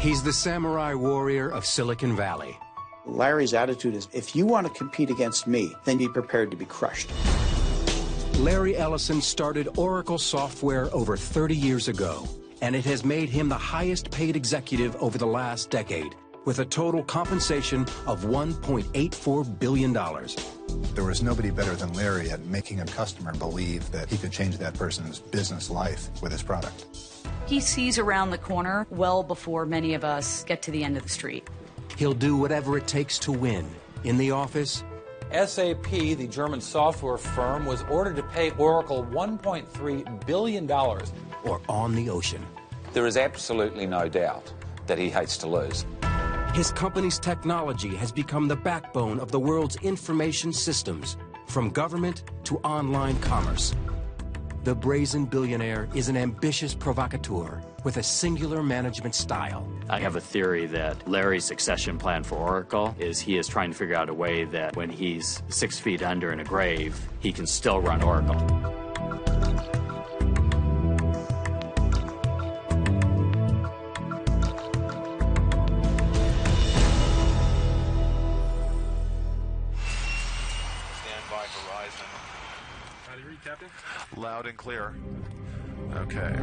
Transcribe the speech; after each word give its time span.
He's 0.00 0.22
the 0.22 0.32
samurai 0.32 0.94
warrior 0.94 1.50
of 1.50 1.66
Silicon 1.66 2.16
Valley. 2.16 2.56
Larry's 3.04 3.52
attitude 3.52 3.94
is 3.94 4.08
if 4.14 4.34
you 4.34 4.46
want 4.46 4.66
to 4.66 4.72
compete 4.72 5.10
against 5.10 5.46
me, 5.46 5.74
then 5.84 5.98
be 5.98 6.08
prepared 6.08 6.50
to 6.52 6.56
be 6.56 6.64
crushed. 6.64 7.10
Larry 8.38 8.78
Ellison 8.78 9.20
started 9.20 9.68
Oracle 9.76 10.16
Software 10.16 10.88
over 10.94 11.18
30 11.18 11.54
years 11.54 11.88
ago, 11.88 12.26
and 12.62 12.74
it 12.74 12.86
has 12.86 13.04
made 13.04 13.28
him 13.28 13.50
the 13.50 13.58
highest 13.58 14.10
paid 14.10 14.36
executive 14.36 14.96
over 15.02 15.18
the 15.18 15.26
last 15.26 15.68
decade, 15.68 16.14
with 16.46 16.60
a 16.60 16.64
total 16.64 17.04
compensation 17.04 17.82
of 18.06 18.24
$1.84 18.24 19.58
billion. 19.58 19.92
There 20.94 21.04
was 21.04 21.22
nobody 21.22 21.50
better 21.50 21.74
than 21.74 21.92
Larry 21.92 22.30
at 22.30 22.46
making 22.46 22.80
a 22.80 22.86
customer 22.86 23.34
believe 23.34 23.92
that 23.92 24.08
he 24.08 24.16
could 24.16 24.32
change 24.32 24.56
that 24.56 24.72
person's 24.72 25.18
business 25.18 25.68
life 25.68 26.08
with 26.22 26.32
his 26.32 26.42
product. 26.42 26.86
He 27.46 27.60
sees 27.60 27.98
around 27.98 28.30
the 28.30 28.38
corner 28.38 28.86
well 28.90 29.22
before 29.22 29.66
many 29.66 29.94
of 29.94 30.04
us 30.04 30.44
get 30.44 30.62
to 30.62 30.70
the 30.70 30.84
end 30.84 30.96
of 30.96 31.02
the 31.02 31.08
street. 31.08 31.48
He'll 31.96 32.14
do 32.14 32.36
whatever 32.36 32.78
it 32.78 32.86
takes 32.86 33.18
to 33.20 33.32
win 33.32 33.68
in 34.04 34.16
the 34.16 34.30
office. 34.30 34.84
SAP, 35.32 35.90
the 35.90 36.26
German 36.26 36.60
software 36.60 37.18
firm, 37.18 37.66
was 37.66 37.82
ordered 37.90 38.16
to 38.16 38.22
pay 38.22 38.50
Oracle 38.52 39.06
$1.3 39.12 40.26
billion. 40.26 40.70
Or 40.70 41.60
on 41.68 41.94
the 41.94 42.10
ocean. 42.10 42.44
There 42.92 43.06
is 43.06 43.16
absolutely 43.16 43.86
no 43.86 44.08
doubt 44.08 44.52
that 44.86 44.98
he 44.98 45.08
hates 45.08 45.36
to 45.38 45.46
lose. 45.46 45.86
His 46.54 46.72
company's 46.72 47.18
technology 47.18 47.94
has 47.94 48.10
become 48.10 48.48
the 48.48 48.56
backbone 48.56 49.20
of 49.20 49.30
the 49.30 49.38
world's 49.38 49.76
information 49.76 50.52
systems, 50.52 51.16
from 51.46 51.70
government 51.70 52.24
to 52.44 52.58
online 52.58 53.18
commerce. 53.20 53.72
The 54.62 54.74
brazen 54.74 55.24
billionaire 55.24 55.88
is 55.94 56.10
an 56.10 56.18
ambitious 56.18 56.74
provocateur 56.74 57.62
with 57.82 57.96
a 57.96 58.02
singular 58.02 58.62
management 58.62 59.14
style. 59.14 59.66
I 59.88 60.00
have 60.00 60.16
a 60.16 60.20
theory 60.20 60.66
that 60.66 61.08
Larry's 61.08 61.46
succession 61.46 61.96
plan 61.96 62.22
for 62.22 62.36
Oracle 62.36 62.94
is 62.98 63.18
he 63.18 63.38
is 63.38 63.48
trying 63.48 63.70
to 63.70 63.76
figure 63.76 63.94
out 63.94 64.10
a 64.10 64.14
way 64.14 64.44
that 64.44 64.76
when 64.76 64.90
he's 64.90 65.42
six 65.48 65.78
feet 65.78 66.02
under 66.02 66.30
in 66.32 66.40
a 66.40 66.44
grave, 66.44 67.08
he 67.20 67.32
can 67.32 67.46
still 67.46 67.80
run 67.80 68.02
Oracle. 68.02 68.36
And 84.50 84.58
clear. 84.58 84.94
Okay. 85.94 86.36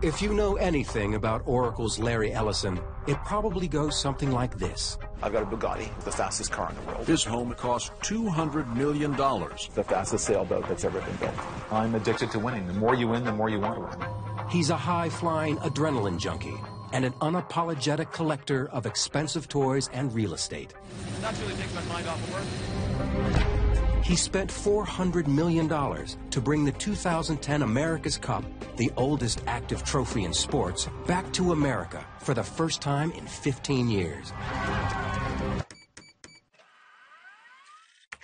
If 0.00 0.22
you 0.22 0.32
know 0.32 0.54
anything 0.56 1.16
about 1.16 1.42
Oracle's 1.44 1.98
Larry 1.98 2.32
Ellison, 2.32 2.80
it 3.08 3.16
probably 3.24 3.66
goes 3.66 3.98
something 3.98 4.30
like 4.30 4.56
this. 4.56 4.96
I've 5.22 5.32
got 5.32 5.42
a 5.42 5.46
Bugatti, 5.46 5.88
the 6.04 6.12
fastest 6.12 6.52
car 6.52 6.70
in 6.70 6.76
the 6.76 6.82
world. 6.82 7.06
His 7.06 7.24
home 7.24 7.52
cost 7.54 7.92
$200 8.02 8.76
million. 8.76 9.16
The 9.16 9.84
fastest 9.84 10.24
sailboat 10.24 10.68
that's 10.68 10.84
ever 10.84 11.00
been 11.00 11.16
built. 11.16 11.34
I'm 11.72 11.96
addicted 11.96 12.30
to 12.30 12.38
winning. 12.38 12.68
The 12.68 12.74
more 12.74 12.94
you 12.94 13.08
win, 13.08 13.24
the 13.24 13.32
more 13.32 13.48
you 13.48 13.58
want 13.58 13.74
to 13.74 13.98
win. 13.98 14.08
He's 14.48 14.70
a 14.70 14.76
high-flying 14.76 15.56
adrenaline 15.58 16.18
junkie 16.18 16.54
and 16.92 17.04
an 17.04 17.12
unapologetic 17.14 18.12
collector 18.12 18.68
of 18.68 18.86
expensive 18.86 19.48
toys 19.48 19.90
and 19.92 20.14
real 20.14 20.34
estate. 20.34 20.74
That 21.20 21.36
really 21.40 21.54
takes 21.54 21.74
my 21.74 21.82
mind 21.82 22.06
off 22.06 22.22
of 22.22 22.32
work. 22.32 23.67
He 24.04 24.16
spent 24.16 24.50
$400 24.50 25.26
million 25.26 25.68
to 25.68 26.40
bring 26.40 26.64
the 26.64 26.72
2010 26.72 27.62
America's 27.62 28.16
Cup, 28.16 28.44
the 28.76 28.90
oldest 28.96 29.42
active 29.46 29.84
trophy 29.84 30.24
in 30.24 30.32
sports, 30.32 30.88
back 31.06 31.30
to 31.32 31.52
America 31.52 32.04
for 32.20 32.32
the 32.32 32.42
first 32.42 32.80
time 32.80 33.10
in 33.12 33.26
15 33.26 33.88
years. 33.88 34.32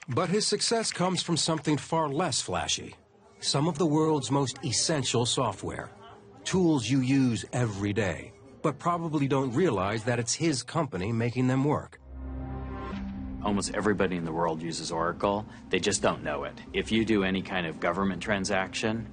But 0.08 0.28
his 0.28 0.46
success 0.46 0.92
comes 0.92 1.22
from 1.22 1.36
something 1.36 1.76
far 1.76 2.08
less 2.08 2.40
flashy. 2.40 2.94
Some 3.40 3.68
of 3.68 3.76
the 3.76 3.86
world's 3.86 4.30
most 4.30 4.58
essential 4.64 5.26
software. 5.26 5.90
Tools 6.44 6.88
you 6.88 7.00
use 7.00 7.44
every 7.52 7.92
day, 7.92 8.32
but 8.62 8.78
probably 8.78 9.26
don't 9.26 9.52
realize 9.52 10.04
that 10.04 10.18
it's 10.18 10.34
his 10.34 10.62
company 10.62 11.10
making 11.10 11.48
them 11.48 11.64
work. 11.64 11.98
Almost 13.44 13.74
everybody 13.74 14.16
in 14.16 14.24
the 14.24 14.32
world 14.32 14.62
uses 14.62 14.90
Oracle. 14.90 15.44
They 15.68 15.78
just 15.78 16.00
don't 16.00 16.24
know 16.24 16.44
it. 16.44 16.58
If 16.72 16.90
you 16.90 17.04
do 17.04 17.24
any 17.24 17.42
kind 17.42 17.66
of 17.66 17.78
government 17.78 18.22
transaction 18.22 19.06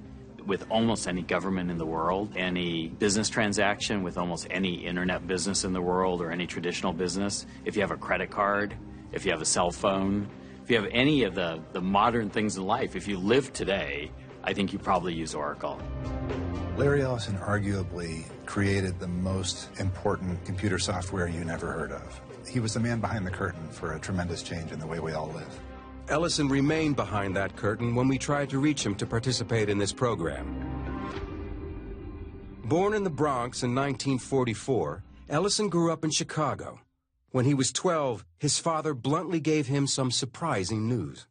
with 0.46 0.64
almost 0.70 1.06
any 1.06 1.20
government 1.20 1.70
in 1.70 1.76
the 1.76 1.84
world, 1.84 2.32
any 2.34 2.88
business 2.88 3.28
transaction 3.28 4.02
with 4.02 4.16
almost 4.16 4.46
any 4.50 4.86
internet 4.86 5.26
business 5.26 5.64
in 5.64 5.74
the 5.74 5.82
world 5.82 6.22
or 6.22 6.30
any 6.30 6.46
traditional 6.46 6.94
business, 6.94 7.46
if 7.66 7.76
you 7.76 7.82
have 7.82 7.90
a 7.90 7.96
credit 7.96 8.30
card, 8.30 8.74
if 9.12 9.26
you 9.26 9.32
have 9.32 9.42
a 9.42 9.46
cell 9.46 9.70
phone, 9.70 10.26
if 10.64 10.70
you 10.70 10.76
have 10.76 10.88
any 10.92 11.24
of 11.24 11.34
the, 11.34 11.62
the 11.72 11.80
modern 11.82 12.30
things 12.30 12.56
in 12.56 12.64
life, 12.64 12.96
if 12.96 13.06
you 13.06 13.18
live 13.18 13.52
today, 13.52 14.10
I 14.42 14.54
think 14.54 14.72
you 14.72 14.78
probably 14.78 15.12
use 15.12 15.34
Oracle. 15.34 15.78
Larry 16.78 17.02
Ellison 17.02 17.36
arguably 17.36 18.24
created 18.46 18.98
the 18.98 19.08
most 19.08 19.68
important 19.78 20.42
computer 20.46 20.78
software 20.78 21.28
you 21.28 21.44
never 21.44 21.70
heard 21.70 21.92
of. 21.92 22.20
He 22.48 22.60
was 22.60 22.74
the 22.74 22.80
man 22.80 23.00
behind 23.00 23.26
the 23.26 23.30
curtain 23.30 23.68
for 23.68 23.94
a 23.94 23.98
tremendous 23.98 24.42
change 24.42 24.72
in 24.72 24.78
the 24.78 24.86
way 24.86 25.00
we 25.00 25.12
all 25.12 25.28
live. 25.28 25.60
Ellison 26.08 26.48
remained 26.48 26.96
behind 26.96 27.36
that 27.36 27.56
curtain 27.56 27.94
when 27.94 28.08
we 28.08 28.18
tried 28.18 28.50
to 28.50 28.58
reach 28.58 28.84
him 28.84 28.94
to 28.96 29.06
participate 29.06 29.68
in 29.68 29.78
this 29.78 29.92
program. 29.92 30.58
Born 32.64 32.94
in 32.94 33.04
the 33.04 33.10
Bronx 33.10 33.62
in 33.62 33.74
1944, 33.74 35.02
Ellison 35.28 35.68
grew 35.68 35.92
up 35.92 36.04
in 36.04 36.10
Chicago. 36.10 36.80
When 37.30 37.44
he 37.44 37.54
was 37.54 37.72
12, 37.72 38.24
his 38.38 38.58
father 38.58 38.92
bluntly 38.92 39.40
gave 39.40 39.68
him 39.68 39.86
some 39.86 40.10
surprising 40.10 40.88
news. 40.88 41.26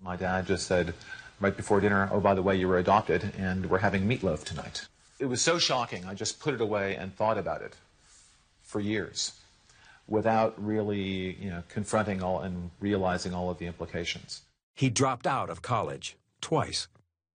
My 0.00 0.16
dad 0.16 0.46
just 0.46 0.66
said 0.66 0.94
right 1.40 1.56
before 1.56 1.80
dinner, 1.80 2.08
oh, 2.12 2.20
by 2.20 2.34
the 2.34 2.42
way, 2.42 2.56
you 2.56 2.68
were 2.68 2.78
adopted, 2.78 3.32
and 3.38 3.66
we're 3.66 3.78
having 3.78 4.06
meatloaf 4.06 4.44
tonight. 4.44 4.86
It 5.18 5.26
was 5.26 5.40
so 5.40 5.58
shocking, 5.58 6.04
I 6.04 6.14
just 6.14 6.40
put 6.40 6.54
it 6.54 6.60
away 6.60 6.96
and 6.96 7.14
thought 7.14 7.38
about 7.38 7.62
it 7.62 7.76
for 8.62 8.80
years 8.80 9.41
without 10.12 10.62
really 10.62 11.36
you 11.40 11.48
know, 11.48 11.62
confronting 11.68 12.22
all 12.22 12.40
and 12.40 12.70
realizing 12.80 13.32
all 13.32 13.48
of 13.48 13.56
the 13.56 13.66
implications. 13.66 14.42
He 14.74 14.90
dropped 14.90 15.26
out 15.26 15.48
of 15.48 15.62
college 15.62 16.16
twice. 16.42 16.86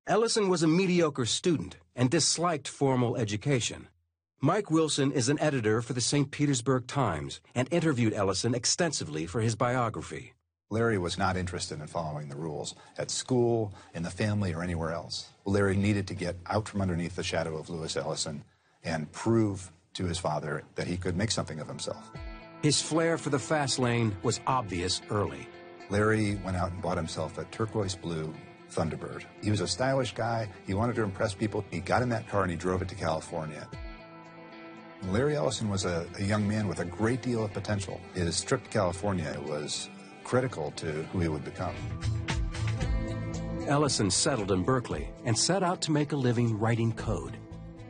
Ellison 0.06 0.48
was 0.48 0.62
a 0.62 0.68
mediocre 0.68 1.26
student 1.26 1.78
and 1.96 2.12
disliked 2.12 2.68
formal 2.68 3.18
education. 3.18 3.88
Mike 4.40 4.70
Wilson 4.70 5.12
is 5.12 5.28
an 5.28 5.40
editor 5.40 5.82
for 5.82 5.94
the 5.94 6.02
St. 6.02 6.30
Petersburg 6.30 6.86
Times 6.86 7.42
and 7.56 7.68
interviewed 7.72 8.14
Ellison 8.14 8.54
extensively 8.54 9.26
for 9.26 9.42
his 9.42 9.56
biography. 9.56 10.34
Larry 10.70 11.00
was 11.00 11.18
not 11.18 11.36
interested 11.36 11.80
in 11.80 11.88
following 11.88 12.30
the 12.30 12.36
rules 12.36 12.76
at 12.96 13.10
school, 13.10 13.74
in 13.96 14.04
the 14.04 14.12
family, 14.12 14.54
or 14.54 14.62
anywhere 14.62 14.92
else. 14.92 15.30
Larry 15.46 15.78
needed 15.78 16.06
to 16.08 16.14
get 16.14 16.36
out 16.46 16.68
from 16.68 16.82
underneath 16.82 17.16
the 17.16 17.24
shadow 17.24 17.58
of 17.58 17.72
Louis 17.72 17.98
Ellison 17.98 18.44
and 18.84 19.12
prove 19.12 19.72
to 19.96 20.06
his 20.06 20.20
father 20.20 20.64
that 20.76 20.86
he 20.86 20.98
could 20.98 21.18
make 21.18 21.32
something 21.32 21.60
of 21.60 21.68
himself. 21.68 22.12
His 22.64 22.82
flair 22.82 23.18
for 23.18 23.30
the 23.30 23.40
fast 23.40 23.78
lane 23.78 24.16
was 24.24 24.40
obvious 24.48 25.02
early. 25.12 25.48
Larry 25.90 26.36
went 26.44 26.58
out 26.58 26.72
and 26.72 26.82
bought 26.82 26.98
himself 26.98 27.38
a 27.38 27.46
turquoise 27.46 27.96
blue 27.96 28.34
Thunderbird. 28.72 29.24
He 29.42 29.52
was 29.52 29.62
a 29.62 29.68
stylish 29.68 30.14
guy. 30.14 30.50
He 30.66 30.74
wanted 30.74 30.96
to 30.96 31.04
impress 31.04 31.34
people. 31.34 31.64
He 31.72 31.80
got 31.80 32.02
in 32.02 32.10
that 32.10 32.28
car 32.28 32.42
and 32.42 32.52
he 32.52 32.58
drove 32.58 32.82
it 32.82 32.90
to 32.90 32.96
California. 32.96 33.68
Larry 35.10 35.36
Ellison 35.36 35.70
was 35.70 35.86
a, 35.86 36.08
a 36.18 36.24
young 36.24 36.48
man 36.48 36.68
with 36.68 36.80
a 36.80 36.86
great 36.86 37.22
deal 37.22 37.46
of 37.46 37.54
potential. 37.54 38.02
His 38.14 38.44
trip 38.44 38.64
to 38.64 38.70
California 38.70 39.40
was 39.46 39.90
critical 40.24 40.72
to 40.72 41.04
who 41.14 41.20
he 41.20 41.28
would 41.28 41.46
become. 41.46 41.76
Ellison 43.68 44.10
settled 44.10 44.52
in 44.52 44.64
Berkeley 44.64 45.10
and 45.26 45.38
set 45.38 45.62
out 45.62 45.82
to 45.82 45.92
make 45.92 46.12
a 46.12 46.16
living 46.16 46.58
writing 46.58 46.92
code. 46.94 47.38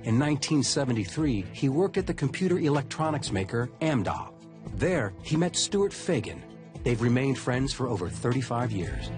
In 0.04 0.20
1973, 0.20 1.46
he 1.54 1.70
worked 1.70 1.98
at 1.98 2.06
the 2.06 2.14
computer 2.14 2.60
electronics 2.60 3.32
maker 3.32 3.70
Amdahl. 3.82 4.37
There, 4.76 5.14
he 5.24 5.38
met 5.38 5.56
Stuart 5.56 5.92
Feigin. 5.92 6.42
They've 6.84 7.02
remained 7.02 7.38
friends 7.38 7.74
for 7.74 7.88
over 7.88 8.10
35 8.10 8.72
years. 8.72 9.12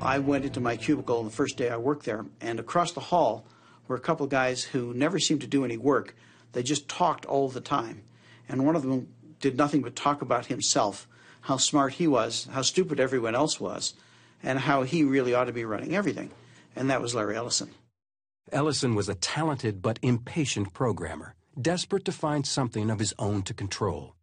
I 0.00 0.18
went 0.18 0.44
into 0.44 0.60
my 0.60 0.76
cubicle 0.76 1.22
the 1.22 1.30
first 1.30 1.56
day 1.56 1.70
I 1.70 1.76
worked 1.76 2.04
there, 2.04 2.26
and 2.40 2.60
across 2.60 2.92
the 2.92 3.00
hall 3.00 3.46
were 3.88 3.96
a 3.96 4.00
couple 4.00 4.24
of 4.24 4.30
guys 4.30 4.62
who 4.64 4.92
never 4.94 5.18
seemed 5.18 5.40
to 5.42 5.46
do 5.46 5.64
any 5.64 5.76
work. 5.76 6.14
They 6.52 6.62
just 6.62 6.88
talked 6.88 7.24
all 7.26 7.48
the 7.48 7.60
time. 7.60 8.02
And 8.48 8.66
one 8.66 8.76
of 8.76 8.82
them 8.82 9.08
did 9.40 9.56
nothing 9.56 9.82
but 9.82 9.96
talk 9.96 10.22
about 10.22 10.46
himself, 10.46 11.08
how 11.42 11.56
smart 11.56 11.94
he 11.94 12.06
was, 12.06 12.48
how 12.52 12.62
stupid 12.62 13.00
everyone 13.00 13.34
else 13.34 13.60
was, 13.60 13.94
and 14.42 14.58
how 14.58 14.82
he 14.82 15.04
really 15.04 15.34
ought 15.34 15.44
to 15.44 15.52
be 15.52 15.64
running 15.64 15.94
everything. 15.94 16.30
And 16.76 16.90
that 16.90 17.00
was 17.00 17.14
Larry 17.14 17.36
Ellison. 17.36 17.70
Ellison 18.52 18.94
was 18.94 19.08
a 19.08 19.14
talented 19.14 19.80
but 19.80 19.98
impatient 20.02 20.72
programmer, 20.74 21.34
desperate 21.60 22.04
to 22.04 22.12
find 22.12 22.46
something 22.46 22.90
of 22.90 22.98
his 22.98 23.14
own 23.18 23.42
to 23.42 23.54
control. 23.54 24.13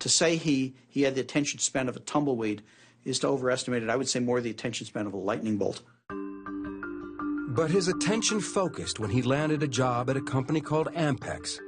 To 0.00 0.08
say 0.08 0.36
he, 0.36 0.74
he 0.88 1.02
had 1.02 1.14
the 1.14 1.20
attention 1.20 1.58
span 1.60 1.88
of 1.88 1.96
a 1.96 2.00
tumbleweed 2.00 2.62
is 3.04 3.18
to 3.20 3.28
overestimate 3.28 3.82
it. 3.82 3.90
I 3.90 3.96
would 3.96 4.08
say 4.08 4.20
more 4.20 4.40
the 4.40 4.50
attention 4.50 4.86
span 4.86 5.06
of 5.06 5.14
a 5.14 5.18
lightning 5.18 5.56
bolt. 5.56 5.82
But 7.48 7.70
his 7.70 7.88
attention 7.88 8.40
focused 8.40 9.00
when 9.00 9.10
he 9.10 9.22
landed 9.22 9.62
a 9.62 9.68
job 9.68 10.08
at 10.08 10.16
a 10.16 10.22
company 10.22 10.60
called 10.60 10.88
Ampex. 10.94 11.58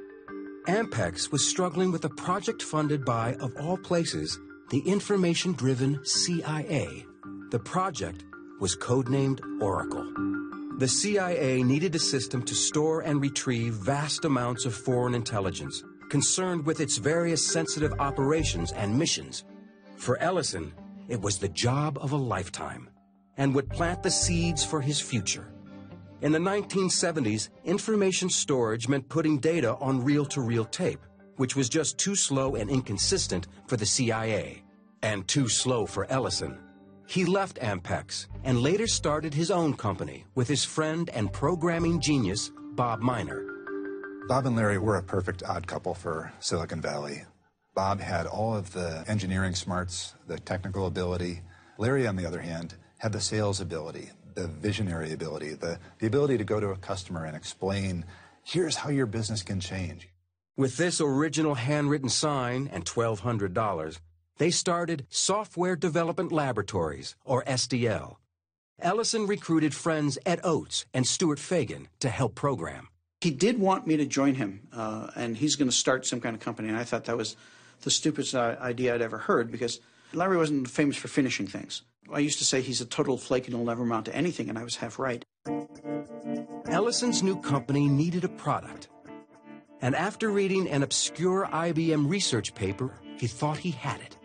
Ampex 0.67 1.31
was 1.31 1.45
struggling 1.45 1.91
with 1.91 2.05
a 2.05 2.09
project 2.09 2.63
funded 2.63 3.03
by, 3.03 3.35
of 3.35 3.53
all 3.59 3.77
places, 3.77 4.39
the 4.69 4.79
information 4.79 5.51
driven 5.53 6.03
CIA. 6.05 7.05
The 7.51 7.59
project 7.59 8.23
was 8.61 8.75
codenamed 8.75 9.41
Oracle. 9.61 10.09
The 10.79 10.87
CIA 10.87 11.61
needed 11.61 11.93
a 11.95 11.99
system 11.99 12.41
to 12.43 12.55
store 12.55 13.01
and 13.01 13.21
retrieve 13.21 13.73
vast 13.73 14.25
amounts 14.25 14.65
of 14.65 14.73
foreign 14.73 15.13
intelligence, 15.13 15.83
concerned 16.13 16.63
with 16.63 16.79
its 16.79 16.97
various 16.97 17.43
sensitive 17.43 17.91
operations 17.99 18.71
and 18.73 18.95
missions. 18.95 19.45
For 19.95 20.19
Ellison, 20.19 20.71
it 21.07 21.19
was 21.19 21.39
the 21.39 21.47
job 21.47 21.97
of 21.99 22.11
a 22.11 22.15
lifetime 22.15 22.87
and 23.37 23.55
would 23.55 23.67
plant 23.67 24.03
the 24.03 24.11
seeds 24.11 24.63
for 24.63 24.79
his 24.79 25.01
future. 25.01 25.47
In 26.21 26.31
the 26.31 26.37
1970s, 26.37 27.49
information 27.65 28.29
storage 28.29 28.87
meant 28.87 29.09
putting 29.09 29.39
data 29.39 29.73
on 29.77 30.03
reel 30.03 30.23
to 30.25 30.41
reel 30.41 30.65
tape, 30.65 31.03
which 31.37 31.55
was 31.55 31.67
just 31.67 31.97
too 31.97 32.13
slow 32.13 32.57
and 32.57 32.69
inconsistent 32.69 33.47
for 33.65 33.75
the 33.75 33.87
CIA, 33.87 34.61
and 35.01 35.27
too 35.27 35.49
slow 35.49 35.87
for 35.87 36.05
Ellison. 36.11 36.59
He 37.07 37.25
left 37.25 37.57
Ampex 37.59 38.27
and 38.43 38.61
later 38.61 38.85
started 38.85 39.33
his 39.33 39.49
own 39.49 39.73
company 39.73 40.25
with 40.35 40.47
his 40.47 40.63
friend 40.63 41.09
and 41.09 41.33
programming 41.33 41.99
genius, 41.99 42.51
Bob 42.75 43.01
Miner. 43.01 43.52
Bob 44.25 44.45
and 44.45 44.55
Larry 44.55 44.77
were 44.77 44.95
a 44.95 45.03
perfect 45.03 45.43
odd 45.43 45.67
couple 45.67 45.93
for 45.93 46.31
Silicon 46.39 46.79
Valley. 46.79 47.23
Bob 47.75 47.99
had 47.99 48.25
all 48.25 48.55
of 48.55 48.71
the 48.71 49.03
engineering 49.05 49.53
smarts, 49.53 50.15
the 50.27 50.39
technical 50.39 50.87
ability. 50.87 51.41
Larry, 51.77 52.07
on 52.07 52.15
the 52.15 52.25
other 52.25 52.39
hand, 52.39 52.75
had 52.99 53.11
the 53.11 53.19
sales 53.19 53.59
ability, 53.59 54.11
the 54.35 54.47
visionary 54.47 55.11
ability, 55.11 55.55
the, 55.55 55.77
the 55.99 56.07
ability 56.07 56.37
to 56.37 56.45
go 56.45 56.61
to 56.61 56.69
a 56.69 56.77
customer 56.77 57.25
and 57.25 57.35
explain, 57.35 58.05
here's 58.43 58.77
how 58.77 58.89
your 58.89 59.07
business 59.07 59.43
can 59.43 59.59
change. 59.59 60.07
With 60.55 60.77
this 60.77 61.01
original 61.01 61.55
handwritten 61.55 62.09
sign 62.09 62.69
and 62.71 62.85
$1,200, 62.85 63.99
they 64.37 64.51
started 64.51 65.05
Software 65.09 65.75
Development 65.75 66.31
Laboratories, 66.31 67.17
or 67.25 67.43
SDL. 67.43 68.15
Ellison 68.79 69.27
recruited 69.27 69.75
friends 69.75 70.17
Ed 70.25 70.39
Oates 70.45 70.85
and 70.93 71.05
Stuart 71.05 71.39
Feigin 71.39 71.87
to 71.99 72.09
help 72.09 72.35
program. 72.35 72.87
He 73.23 73.31
did 73.31 73.57
want 73.57 73.87
me 73.87 73.95
to 73.95 74.05
join 74.05 74.35
him, 74.35 74.67
uh, 74.73 75.07
and 75.15 75.37
he's 75.37 75.55
going 75.55 75.69
to 75.69 75.75
start 75.75 76.05
some 76.05 76.19
kind 76.19 76.35
of 76.35 76.41
company. 76.41 76.67
And 76.67 76.77
I 76.77 76.83
thought 76.83 77.05
that 77.05 77.15
was 77.15 77.37
the 77.83 77.89
stupidest 77.89 78.35
idea 78.35 78.93
I'd 78.93 79.01
ever 79.01 79.17
heard 79.17 79.49
because 79.49 79.79
Larry 80.11 80.35
wasn't 80.35 80.69
famous 80.69 80.97
for 80.97 81.07
finishing 81.07 81.47
things. 81.47 81.83
I 82.11 82.19
used 82.19 82.39
to 82.39 82.43
say 82.43 82.59
he's 82.59 82.81
a 82.81 82.85
total 82.85 83.17
flake 83.17 83.45
and 83.45 83.55
he'll 83.55 83.63
never 83.63 83.83
amount 83.83 84.07
to 84.07 84.15
anything, 84.15 84.49
and 84.49 84.59
I 84.59 84.63
was 84.65 84.75
half 84.75 84.99
right. 84.99 85.23
Ellison's 86.65 87.23
new 87.23 87.39
company 87.39 87.87
needed 87.87 88.25
a 88.25 88.27
product. 88.27 88.89
And 89.79 89.95
after 89.95 90.29
reading 90.29 90.67
an 90.67 90.83
obscure 90.83 91.47
IBM 91.49 92.09
research 92.09 92.53
paper, 92.53 92.93
he 93.17 93.27
thought 93.27 93.57
he 93.57 93.71
had 93.71 94.01
it. 94.01 94.17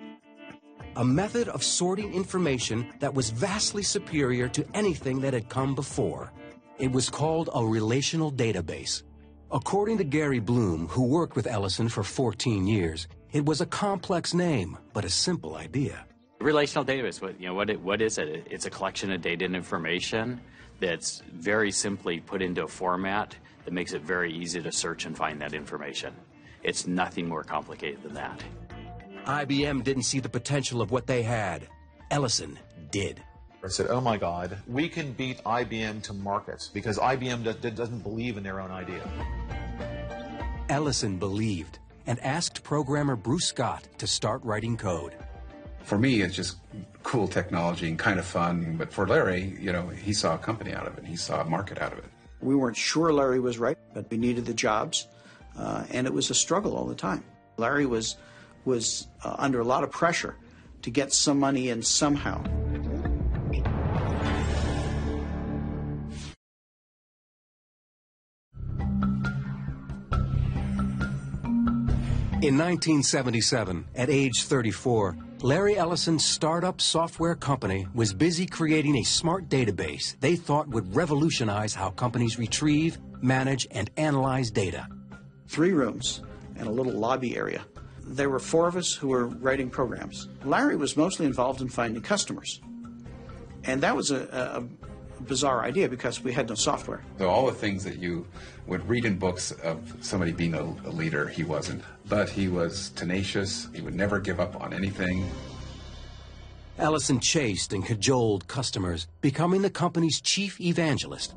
A 0.96 1.04
method 1.04 1.48
of 1.50 1.62
sorting 1.62 2.12
information 2.14 2.92
that 2.98 3.14
was 3.14 3.30
vastly 3.30 3.84
superior 3.84 4.48
to 4.48 4.66
anything 4.74 5.20
that 5.20 5.34
had 5.34 5.48
come 5.48 5.76
before. 5.76 6.32
It 6.78 6.92
was 6.92 7.10
called 7.10 7.50
a 7.52 7.66
relational 7.66 8.30
database. 8.30 9.02
According 9.50 9.98
to 9.98 10.04
Gary 10.04 10.38
Bloom, 10.38 10.86
who 10.86 11.02
worked 11.02 11.34
with 11.34 11.48
Ellison 11.48 11.88
for 11.88 12.04
14 12.04 12.68
years, 12.68 13.08
it 13.32 13.44
was 13.44 13.60
a 13.60 13.66
complex 13.66 14.32
name, 14.32 14.78
but 14.92 15.04
a 15.04 15.10
simple 15.10 15.56
idea. 15.56 16.06
Relational 16.40 16.84
database, 16.84 17.20
what, 17.20 17.40
you 17.40 17.48
know, 17.48 17.54
what, 17.54 17.68
it, 17.68 17.80
what 17.80 18.00
is 18.00 18.16
it? 18.18 18.46
It's 18.48 18.66
a 18.66 18.70
collection 18.70 19.10
of 19.10 19.20
data 19.20 19.44
and 19.44 19.56
information 19.56 20.40
that's 20.78 21.20
very 21.32 21.72
simply 21.72 22.20
put 22.20 22.42
into 22.42 22.62
a 22.62 22.68
format 22.68 23.34
that 23.64 23.74
makes 23.74 23.92
it 23.92 24.02
very 24.02 24.32
easy 24.32 24.62
to 24.62 24.70
search 24.70 25.04
and 25.04 25.16
find 25.16 25.40
that 25.40 25.54
information. 25.54 26.14
It's 26.62 26.86
nothing 26.86 27.28
more 27.28 27.42
complicated 27.42 28.04
than 28.04 28.14
that. 28.14 28.44
IBM 29.26 29.82
didn't 29.82 30.04
see 30.04 30.20
the 30.20 30.28
potential 30.28 30.80
of 30.80 30.92
what 30.92 31.08
they 31.08 31.24
had. 31.24 31.66
Ellison 32.12 32.56
did. 32.92 33.20
I 33.64 33.68
said, 33.68 33.88
oh 33.90 34.00
my 34.00 34.16
God, 34.16 34.56
we 34.68 34.88
can 34.88 35.12
beat 35.12 35.42
IBM 35.42 36.02
to 36.04 36.12
market 36.12 36.70
because 36.72 36.96
IBM 36.96 37.74
doesn't 37.74 38.00
believe 38.00 38.36
in 38.36 38.44
their 38.44 38.60
own 38.60 38.70
idea. 38.70 39.02
Ellison 40.68 41.18
believed 41.18 41.80
and 42.06 42.20
asked 42.20 42.62
programmer 42.62 43.16
Bruce 43.16 43.46
Scott 43.46 43.88
to 43.98 44.06
start 44.06 44.42
writing 44.44 44.76
code. 44.76 45.14
For 45.82 45.98
me, 45.98 46.20
it's 46.20 46.36
just 46.36 46.58
cool 47.02 47.26
technology 47.26 47.88
and 47.88 47.98
kind 47.98 48.18
of 48.18 48.26
fun. 48.26 48.76
But 48.76 48.92
for 48.92 49.08
Larry, 49.08 49.56
you 49.58 49.72
know, 49.72 49.88
he 49.88 50.12
saw 50.12 50.34
a 50.34 50.38
company 50.38 50.72
out 50.72 50.86
of 50.86 50.96
it. 50.96 51.04
He 51.04 51.16
saw 51.16 51.40
a 51.40 51.44
market 51.44 51.80
out 51.80 51.92
of 51.92 51.98
it. 51.98 52.04
We 52.40 52.54
weren't 52.54 52.76
sure 52.76 53.12
Larry 53.12 53.40
was 53.40 53.58
right, 53.58 53.78
but 53.92 54.08
we 54.10 54.18
needed 54.18 54.46
the 54.46 54.54
jobs, 54.54 55.08
uh, 55.58 55.84
and 55.90 56.06
it 56.06 56.12
was 56.12 56.30
a 56.30 56.34
struggle 56.34 56.76
all 56.76 56.86
the 56.86 56.94
time. 56.94 57.24
Larry 57.56 57.86
was 57.86 58.16
was 58.64 59.08
uh, 59.24 59.34
under 59.38 59.60
a 59.60 59.64
lot 59.64 59.82
of 59.82 59.90
pressure 59.90 60.36
to 60.82 60.90
get 60.90 61.12
some 61.12 61.40
money 61.40 61.70
in 61.70 61.82
somehow. 61.82 62.44
In 72.40 72.56
1977, 72.56 73.84
at 73.96 74.08
age 74.08 74.44
34, 74.44 75.16
Larry 75.42 75.76
Ellison's 75.76 76.24
startup 76.24 76.80
software 76.80 77.34
company 77.34 77.88
was 77.94 78.14
busy 78.14 78.46
creating 78.46 78.98
a 78.98 79.02
smart 79.02 79.48
database 79.48 80.14
they 80.20 80.36
thought 80.36 80.68
would 80.68 80.94
revolutionize 80.94 81.74
how 81.74 81.90
companies 81.90 82.38
retrieve, 82.38 82.98
manage, 83.20 83.66
and 83.72 83.90
analyze 83.96 84.52
data. 84.52 84.86
Three 85.48 85.72
rooms 85.72 86.22
and 86.54 86.68
a 86.68 86.70
little 86.70 86.92
lobby 86.92 87.36
area. 87.36 87.64
There 88.04 88.30
were 88.30 88.38
four 88.38 88.68
of 88.68 88.76
us 88.76 88.94
who 88.94 89.08
were 89.08 89.26
writing 89.26 89.68
programs. 89.68 90.28
Larry 90.44 90.76
was 90.76 90.96
mostly 90.96 91.26
involved 91.26 91.60
in 91.60 91.68
finding 91.68 92.02
customers. 92.02 92.60
And 93.64 93.80
that 93.80 93.96
was 93.96 94.12
a, 94.12 94.64
bizarre 95.20 95.64
idea 95.64 95.88
because 95.88 96.22
we 96.22 96.32
had 96.32 96.48
no 96.48 96.54
software. 96.54 97.02
So 97.18 97.28
all 97.28 97.46
the 97.46 97.52
things 97.52 97.84
that 97.84 97.98
you 97.98 98.26
would 98.66 98.86
read 98.88 99.04
in 99.04 99.18
books 99.18 99.50
of 99.50 99.94
somebody 100.00 100.32
being 100.32 100.54
a, 100.54 100.62
a 100.62 100.90
leader, 100.90 101.28
he 101.28 101.44
wasn't. 101.44 101.82
But 102.08 102.28
he 102.28 102.48
was 102.48 102.90
tenacious. 102.90 103.68
He 103.74 103.80
would 103.80 103.94
never 103.94 104.20
give 104.20 104.40
up 104.40 104.60
on 104.60 104.72
anything. 104.72 105.28
Ellison 106.78 107.18
chased 107.18 107.72
and 107.72 107.84
cajoled 107.84 108.46
customers, 108.46 109.08
becoming 109.20 109.62
the 109.62 109.70
company's 109.70 110.20
chief 110.20 110.60
evangelist. 110.60 111.34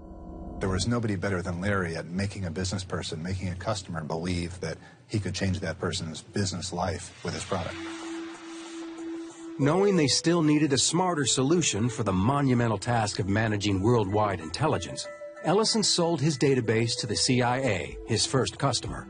There 0.60 0.70
was 0.70 0.88
nobody 0.88 1.16
better 1.16 1.42
than 1.42 1.60
Larry 1.60 1.96
at 1.96 2.06
making 2.06 2.46
a 2.46 2.52
business 2.52 2.84
person, 2.84 3.24
making 3.24 3.50
a 3.50 3.56
customer 3.56 4.04
believe 4.04 4.60
that 4.60 4.78
he 5.08 5.20
could 5.20 5.34
change 5.34 5.60
that 5.62 5.80
person's 5.80 6.22
business 6.22 6.72
life 6.72 7.20
with 7.26 7.34
his 7.34 7.44
product. 7.44 7.76
Knowing 9.60 9.96
they 9.96 10.08
still 10.08 10.42
needed 10.42 10.74
a 10.74 10.78
smarter 10.78 11.26
solution 11.26 11.90
for 11.90 12.04
the 12.04 12.14
monumental 12.14 12.78
task 12.78 13.20
of 13.20 13.28
managing 13.28 13.82
worldwide 13.82 14.40
intelligence, 14.40 15.08
Ellison 15.44 15.84
sold 15.84 16.22
his 16.22 16.38
database 16.38 16.98
to 16.98 17.06
the 17.06 17.16
CIA, 17.16 17.98
his 18.08 18.26
first 18.26 18.58
customer. 18.58 19.08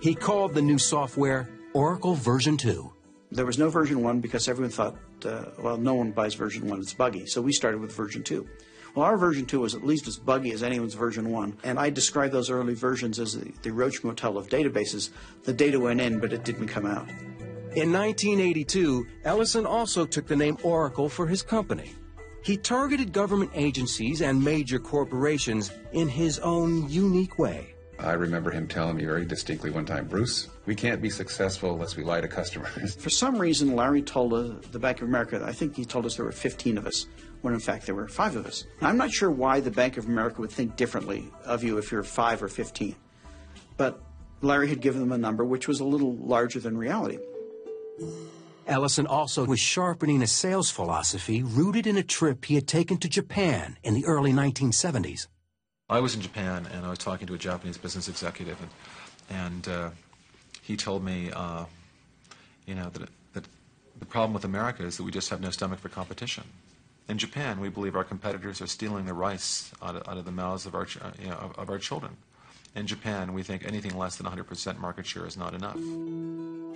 He 0.00 0.14
called 0.14 0.54
the 0.54 0.62
new 0.62 0.78
software 0.78 1.48
Oracle 1.74 2.14
Version 2.14 2.56
2. 2.56 2.92
There 3.30 3.46
was 3.46 3.58
no 3.58 3.68
version 3.68 4.02
1 4.02 4.20
because 4.20 4.48
everyone 4.48 4.70
thought, 4.70 4.96
uh, 5.24 5.46
well, 5.58 5.76
no 5.76 5.94
one 5.94 6.12
buys 6.12 6.34
version 6.34 6.68
1, 6.68 6.80
it's 6.80 6.94
buggy. 6.94 7.26
So 7.26 7.42
we 7.42 7.52
started 7.52 7.80
with 7.80 7.92
version 7.92 8.22
2. 8.22 8.48
Well, 8.94 9.04
our 9.04 9.16
version 9.16 9.44
2 9.44 9.60
was 9.60 9.74
at 9.74 9.84
least 9.84 10.06
as 10.06 10.16
buggy 10.16 10.52
as 10.52 10.62
anyone's 10.62 10.94
version 10.94 11.30
1. 11.30 11.58
And 11.64 11.78
I 11.78 11.90
describe 11.90 12.30
those 12.30 12.48
early 12.48 12.74
versions 12.74 13.18
as 13.18 13.34
the, 13.34 13.52
the 13.62 13.72
Roach 13.72 14.04
Motel 14.04 14.38
of 14.38 14.48
databases. 14.48 15.10
The 15.42 15.52
data 15.52 15.80
went 15.80 16.00
in, 16.00 16.20
but 16.20 16.32
it 16.32 16.44
didn't 16.44 16.68
come 16.68 16.86
out. 16.86 17.08
In 17.76 17.92
1982, 17.92 19.04
Ellison 19.24 19.66
also 19.66 20.06
took 20.06 20.28
the 20.28 20.36
name 20.36 20.56
Oracle 20.62 21.08
for 21.08 21.26
his 21.26 21.42
company. 21.42 21.92
He 22.44 22.56
targeted 22.56 23.12
government 23.12 23.50
agencies 23.52 24.22
and 24.22 24.40
major 24.40 24.78
corporations 24.78 25.72
in 25.92 26.08
his 26.08 26.38
own 26.38 26.88
unique 26.88 27.36
way. 27.36 27.74
I 27.98 28.12
remember 28.12 28.52
him 28.52 28.68
telling 28.68 28.96
me 28.96 29.04
very 29.04 29.24
distinctly 29.24 29.70
one 29.70 29.86
time, 29.86 30.06
Bruce, 30.06 30.50
we 30.66 30.76
can't 30.76 31.02
be 31.02 31.10
successful 31.10 31.72
unless 31.72 31.96
we 31.96 32.04
lie 32.04 32.20
to 32.20 32.28
customers. 32.28 32.94
For 32.98 33.10
some 33.10 33.40
reason, 33.40 33.74
Larry 33.74 34.02
told 34.02 34.34
uh, 34.34 34.54
the 34.70 34.78
Bank 34.78 35.02
of 35.02 35.08
America, 35.08 35.42
I 35.44 35.52
think 35.52 35.74
he 35.74 35.84
told 35.84 36.06
us 36.06 36.14
there 36.14 36.26
were 36.26 36.30
15 36.30 36.78
of 36.78 36.86
us, 36.86 37.06
when 37.42 37.54
in 37.54 37.60
fact 37.60 37.86
there 37.86 37.96
were 37.96 38.06
five 38.06 38.36
of 38.36 38.46
us. 38.46 38.66
I'm 38.82 38.96
not 38.96 39.10
sure 39.10 39.32
why 39.32 39.58
the 39.58 39.72
Bank 39.72 39.96
of 39.96 40.06
America 40.06 40.40
would 40.42 40.52
think 40.52 40.76
differently 40.76 41.28
of 41.44 41.64
you 41.64 41.78
if 41.78 41.90
you're 41.90 42.04
five 42.04 42.40
or 42.40 42.48
15. 42.48 42.94
But 43.76 44.00
Larry 44.42 44.68
had 44.68 44.80
given 44.80 45.00
them 45.00 45.10
a 45.10 45.18
number 45.18 45.44
which 45.44 45.66
was 45.66 45.80
a 45.80 45.84
little 45.84 46.14
larger 46.18 46.60
than 46.60 46.78
reality. 46.78 47.18
Ellison 48.66 49.06
also 49.06 49.44
was 49.44 49.60
sharpening 49.60 50.22
a 50.22 50.26
sales 50.26 50.70
philosophy 50.70 51.42
rooted 51.42 51.86
in 51.86 51.96
a 51.96 52.02
trip 52.02 52.44
he 52.46 52.54
had 52.54 52.66
taken 52.66 52.96
to 52.98 53.08
Japan 53.08 53.76
in 53.82 53.94
the 53.94 54.06
early 54.06 54.32
1970s. 54.32 55.28
I 55.90 56.00
was 56.00 56.14
in 56.14 56.22
Japan 56.22 56.66
and 56.72 56.86
I 56.86 56.90
was 56.90 56.98
talking 56.98 57.26
to 57.26 57.34
a 57.34 57.38
Japanese 57.38 57.76
business 57.76 58.08
executive, 58.08 58.58
and, 58.60 58.70
and 59.38 59.68
uh, 59.68 59.90
he 60.62 60.76
told 60.76 61.04
me, 61.04 61.30
uh, 61.30 61.66
you 62.66 62.74
know, 62.74 62.88
that, 62.88 63.08
that 63.34 63.44
the 63.98 64.06
problem 64.06 64.32
with 64.32 64.44
America 64.44 64.82
is 64.82 64.96
that 64.96 65.02
we 65.02 65.10
just 65.10 65.28
have 65.28 65.42
no 65.42 65.50
stomach 65.50 65.78
for 65.78 65.90
competition. 65.90 66.44
In 67.06 67.18
Japan, 67.18 67.60
we 67.60 67.68
believe 67.68 67.96
our 67.96 68.04
competitors 68.04 68.62
are 68.62 68.66
stealing 68.66 69.04
the 69.04 69.12
rice 69.12 69.70
out 69.82 69.94
of, 69.94 70.08
out 70.08 70.16
of 70.16 70.24
the 70.24 70.32
mouths 70.32 70.64
of 70.64 70.74
our, 70.74 70.86
you 71.20 71.28
know, 71.28 71.34
of, 71.34 71.58
of 71.58 71.68
our 71.68 71.78
children. 71.78 72.16
In 72.74 72.88
Japan, 72.88 73.32
we 73.32 73.44
think 73.44 73.64
anything 73.64 73.96
less 73.96 74.16
than 74.16 74.26
100% 74.26 74.78
market 74.78 75.06
share 75.06 75.26
is 75.26 75.36
not 75.36 75.54
enough. 75.54 75.78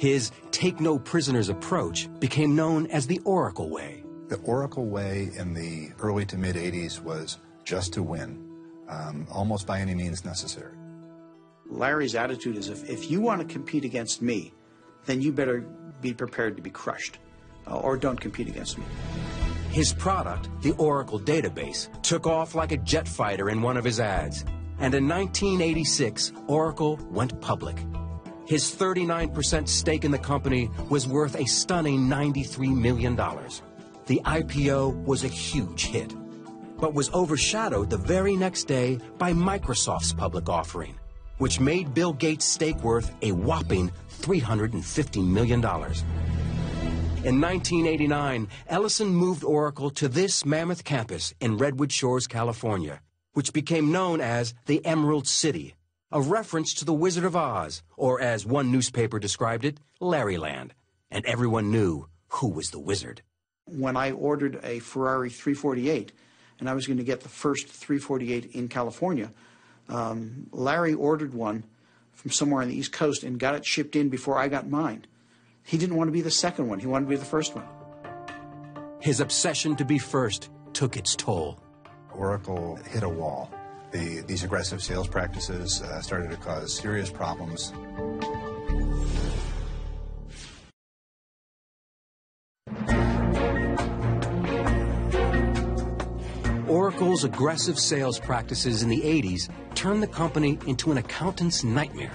His 0.00 0.30
take 0.52 0.80
no 0.80 0.96
prisoners 0.96 1.48
approach 1.48 2.08
became 2.20 2.54
known 2.54 2.86
as 2.86 3.08
the 3.08 3.18
Oracle 3.24 3.68
Way. 3.68 4.04
The 4.28 4.36
Oracle 4.36 4.86
Way 4.86 5.30
in 5.36 5.54
the 5.54 5.90
early 5.98 6.24
to 6.26 6.38
mid 6.38 6.54
80s 6.54 7.02
was 7.02 7.38
just 7.64 7.92
to 7.94 8.04
win, 8.04 8.48
um, 8.88 9.26
almost 9.28 9.66
by 9.66 9.80
any 9.80 9.94
means 9.94 10.24
necessary. 10.24 10.76
Larry's 11.68 12.14
attitude 12.14 12.56
is 12.56 12.68
if, 12.68 12.88
if 12.88 13.10
you 13.10 13.20
want 13.20 13.40
to 13.40 13.52
compete 13.52 13.84
against 13.84 14.22
me, 14.22 14.54
then 15.06 15.20
you 15.20 15.32
better 15.32 15.66
be 16.00 16.14
prepared 16.14 16.56
to 16.56 16.62
be 16.62 16.70
crushed, 16.70 17.18
uh, 17.66 17.76
or 17.76 17.96
don't 17.96 18.20
compete 18.20 18.46
against 18.46 18.78
me. 18.78 18.84
His 19.70 19.92
product, 19.92 20.48
the 20.62 20.72
Oracle 20.72 21.18
database, 21.18 21.88
took 22.02 22.26
off 22.26 22.54
like 22.54 22.70
a 22.70 22.76
jet 22.76 23.08
fighter 23.08 23.50
in 23.50 23.62
one 23.62 23.76
of 23.76 23.84
his 23.84 23.98
ads. 23.98 24.44
And 24.80 24.94
in 24.94 25.08
1986, 25.08 26.32
Oracle 26.46 26.98
went 27.10 27.40
public. 27.40 27.84
His 28.46 28.64
39% 28.74 29.68
stake 29.68 30.04
in 30.04 30.10
the 30.10 30.18
company 30.18 30.70
was 30.88 31.06
worth 31.06 31.34
a 31.34 31.44
stunning 31.44 32.08
$93 32.08 32.74
million. 32.74 33.14
The 33.14 34.22
IPO 34.24 35.04
was 35.04 35.24
a 35.24 35.28
huge 35.28 35.86
hit, 35.86 36.14
but 36.78 36.94
was 36.94 37.12
overshadowed 37.12 37.90
the 37.90 37.98
very 37.98 38.36
next 38.36 38.64
day 38.64 38.98
by 39.18 39.32
Microsoft's 39.32 40.14
public 40.14 40.48
offering, 40.48 40.98
which 41.38 41.60
made 41.60 41.92
Bill 41.92 42.14
Gates' 42.14 42.46
stake 42.46 42.82
worth 42.82 43.14
a 43.20 43.32
whopping 43.32 43.90
$350 44.20 45.26
million. 45.26 45.60
In 47.24 47.40
1989, 47.40 48.48
Ellison 48.68 49.08
moved 49.08 49.44
Oracle 49.44 49.90
to 49.90 50.08
this 50.08 50.46
mammoth 50.46 50.84
campus 50.84 51.34
in 51.40 51.58
Redwood 51.58 51.92
Shores, 51.92 52.26
California, 52.26 53.00
which 53.38 53.52
became 53.52 53.92
known 53.92 54.20
as 54.20 54.52
the 54.66 54.84
Emerald 54.84 55.28
City, 55.28 55.76
a 56.10 56.20
reference 56.20 56.74
to 56.74 56.84
the 56.84 56.92
Wizard 56.92 57.22
of 57.22 57.36
Oz, 57.36 57.84
or 57.96 58.20
as 58.20 58.44
one 58.44 58.72
newspaper 58.72 59.20
described 59.20 59.64
it, 59.64 59.78
Larryland. 60.00 60.72
And 61.08 61.24
everyone 61.24 61.70
knew 61.70 62.08
who 62.30 62.48
was 62.48 62.70
the 62.70 62.80
wizard. 62.80 63.22
When 63.64 63.96
I 63.96 64.10
ordered 64.10 64.58
a 64.64 64.80
Ferrari 64.80 65.30
348, 65.30 66.10
and 66.58 66.68
I 66.68 66.74
was 66.74 66.88
going 66.88 66.96
to 66.96 67.04
get 67.04 67.20
the 67.20 67.28
first 67.28 67.68
348 67.68 68.56
in 68.56 68.66
California, 68.66 69.30
um, 69.88 70.48
Larry 70.50 70.94
ordered 70.94 71.32
one 71.32 71.62
from 72.14 72.32
somewhere 72.32 72.62
on 72.62 72.68
the 72.68 72.74
East 72.74 72.90
Coast 72.90 73.22
and 73.22 73.38
got 73.38 73.54
it 73.54 73.64
shipped 73.64 73.94
in 73.94 74.08
before 74.08 74.36
I 74.36 74.48
got 74.48 74.68
mine. 74.68 75.06
He 75.62 75.78
didn't 75.78 75.94
want 75.94 76.08
to 76.08 76.12
be 76.12 76.22
the 76.22 76.32
second 76.32 76.66
one, 76.66 76.80
he 76.80 76.88
wanted 76.88 77.04
to 77.04 77.10
be 77.10 77.16
the 77.16 77.24
first 77.24 77.54
one. 77.54 77.68
His 78.98 79.20
obsession 79.20 79.76
to 79.76 79.84
be 79.84 80.00
first 80.00 80.50
took 80.72 80.96
its 80.96 81.14
toll. 81.14 81.60
Oracle 82.18 82.76
hit 82.90 83.04
a 83.04 83.08
wall. 83.08 83.50
The, 83.92 84.22
these 84.26 84.42
aggressive 84.42 84.82
sales 84.82 85.06
practices 85.06 85.80
uh, 85.80 86.02
started 86.02 86.30
to 86.30 86.36
cause 86.36 86.76
serious 86.76 87.10
problems. 87.10 87.72
Oracle's 96.66 97.24
aggressive 97.24 97.78
sales 97.78 98.18
practices 98.18 98.82
in 98.82 98.88
the 98.88 99.00
80s 99.00 99.48
turned 99.74 100.02
the 100.02 100.08
company 100.08 100.58
into 100.66 100.90
an 100.90 100.98
accountant's 100.98 101.64
nightmare. 101.64 102.12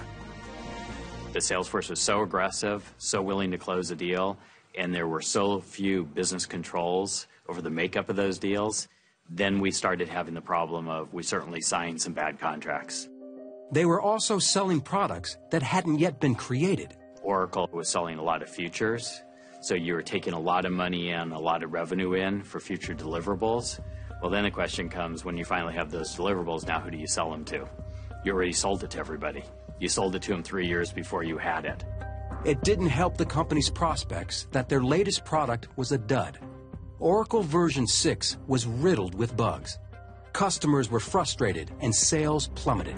The 1.32 1.40
sales 1.40 1.66
force 1.66 1.88
was 1.88 2.00
so 2.00 2.22
aggressive, 2.22 2.94
so 2.98 3.20
willing 3.20 3.50
to 3.50 3.58
close 3.58 3.90
a 3.90 3.96
deal, 3.96 4.36
and 4.76 4.94
there 4.94 5.08
were 5.08 5.22
so 5.22 5.60
few 5.60 6.04
business 6.04 6.46
controls 6.46 7.26
over 7.48 7.60
the 7.60 7.70
makeup 7.70 8.08
of 8.08 8.16
those 8.16 8.38
deals. 8.38 8.86
Then 9.28 9.60
we 9.60 9.70
started 9.70 10.08
having 10.08 10.34
the 10.34 10.40
problem 10.40 10.88
of 10.88 11.12
we 11.12 11.22
certainly 11.22 11.60
signed 11.60 12.00
some 12.00 12.12
bad 12.12 12.38
contracts. 12.38 13.08
They 13.72 13.86
were 13.86 14.00
also 14.00 14.38
selling 14.38 14.80
products 14.80 15.36
that 15.50 15.62
hadn't 15.62 15.98
yet 15.98 16.20
been 16.20 16.34
created. 16.34 16.96
Oracle 17.22 17.68
was 17.72 17.88
selling 17.88 18.18
a 18.18 18.22
lot 18.22 18.42
of 18.42 18.50
futures, 18.50 19.22
so 19.62 19.74
you 19.74 19.94
were 19.94 20.02
taking 20.02 20.34
a 20.34 20.38
lot 20.38 20.66
of 20.66 20.72
money 20.72 21.10
in, 21.10 21.32
a 21.32 21.40
lot 21.40 21.62
of 21.62 21.72
revenue 21.72 22.12
in 22.12 22.42
for 22.42 22.60
future 22.60 22.94
deliverables. 22.94 23.80
Well, 24.20 24.30
then 24.30 24.44
the 24.44 24.50
question 24.50 24.88
comes 24.88 25.24
when 25.24 25.36
you 25.36 25.44
finally 25.44 25.74
have 25.74 25.90
those 25.90 26.14
deliverables, 26.14 26.66
now 26.66 26.80
who 26.80 26.90
do 26.90 26.98
you 26.98 27.06
sell 27.06 27.30
them 27.30 27.44
to? 27.46 27.66
You 28.24 28.32
already 28.32 28.52
sold 28.52 28.84
it 28.84 28.90
to 28.90 28.98
everybody. 28.98 29.42
You 29.80 29.88
sold 29.88 30.14
it 30.14 30.22
to 30.22 30.32
them 30.32 30.42
three 30.42 30.66
years 30.66 30.92
before 30.92 31.24
you 31.24 31.38
had 31.38 31.64
it. 31.64 31.84
It 32.44 32.62
didn't 32.62 32.88
help 32.88 33.16
the 33.16 33.26
company's 33.26 33.70
prospects 33.70 34.46
that 34.52 34.68
their 34.68 34.82
latest 34.82 35.24
product 35.24 35.68
was 35.76 35.92
a 35.92 35.98
dud. 35.98 36.38
Oracle 37.04 37.42
version 37.42 37.86
6 37.86 38.38
was 38.46 38.66
riddled 38.66 39.14
with 39.14 39.36
bugs. 39.36 39.78
Customers 40.32 40.90
were 40.90 40.98
frustrated 40.98 41.70
and 41.80 41.94
sales 41.94 42.48
plummeted. 42.54 42.96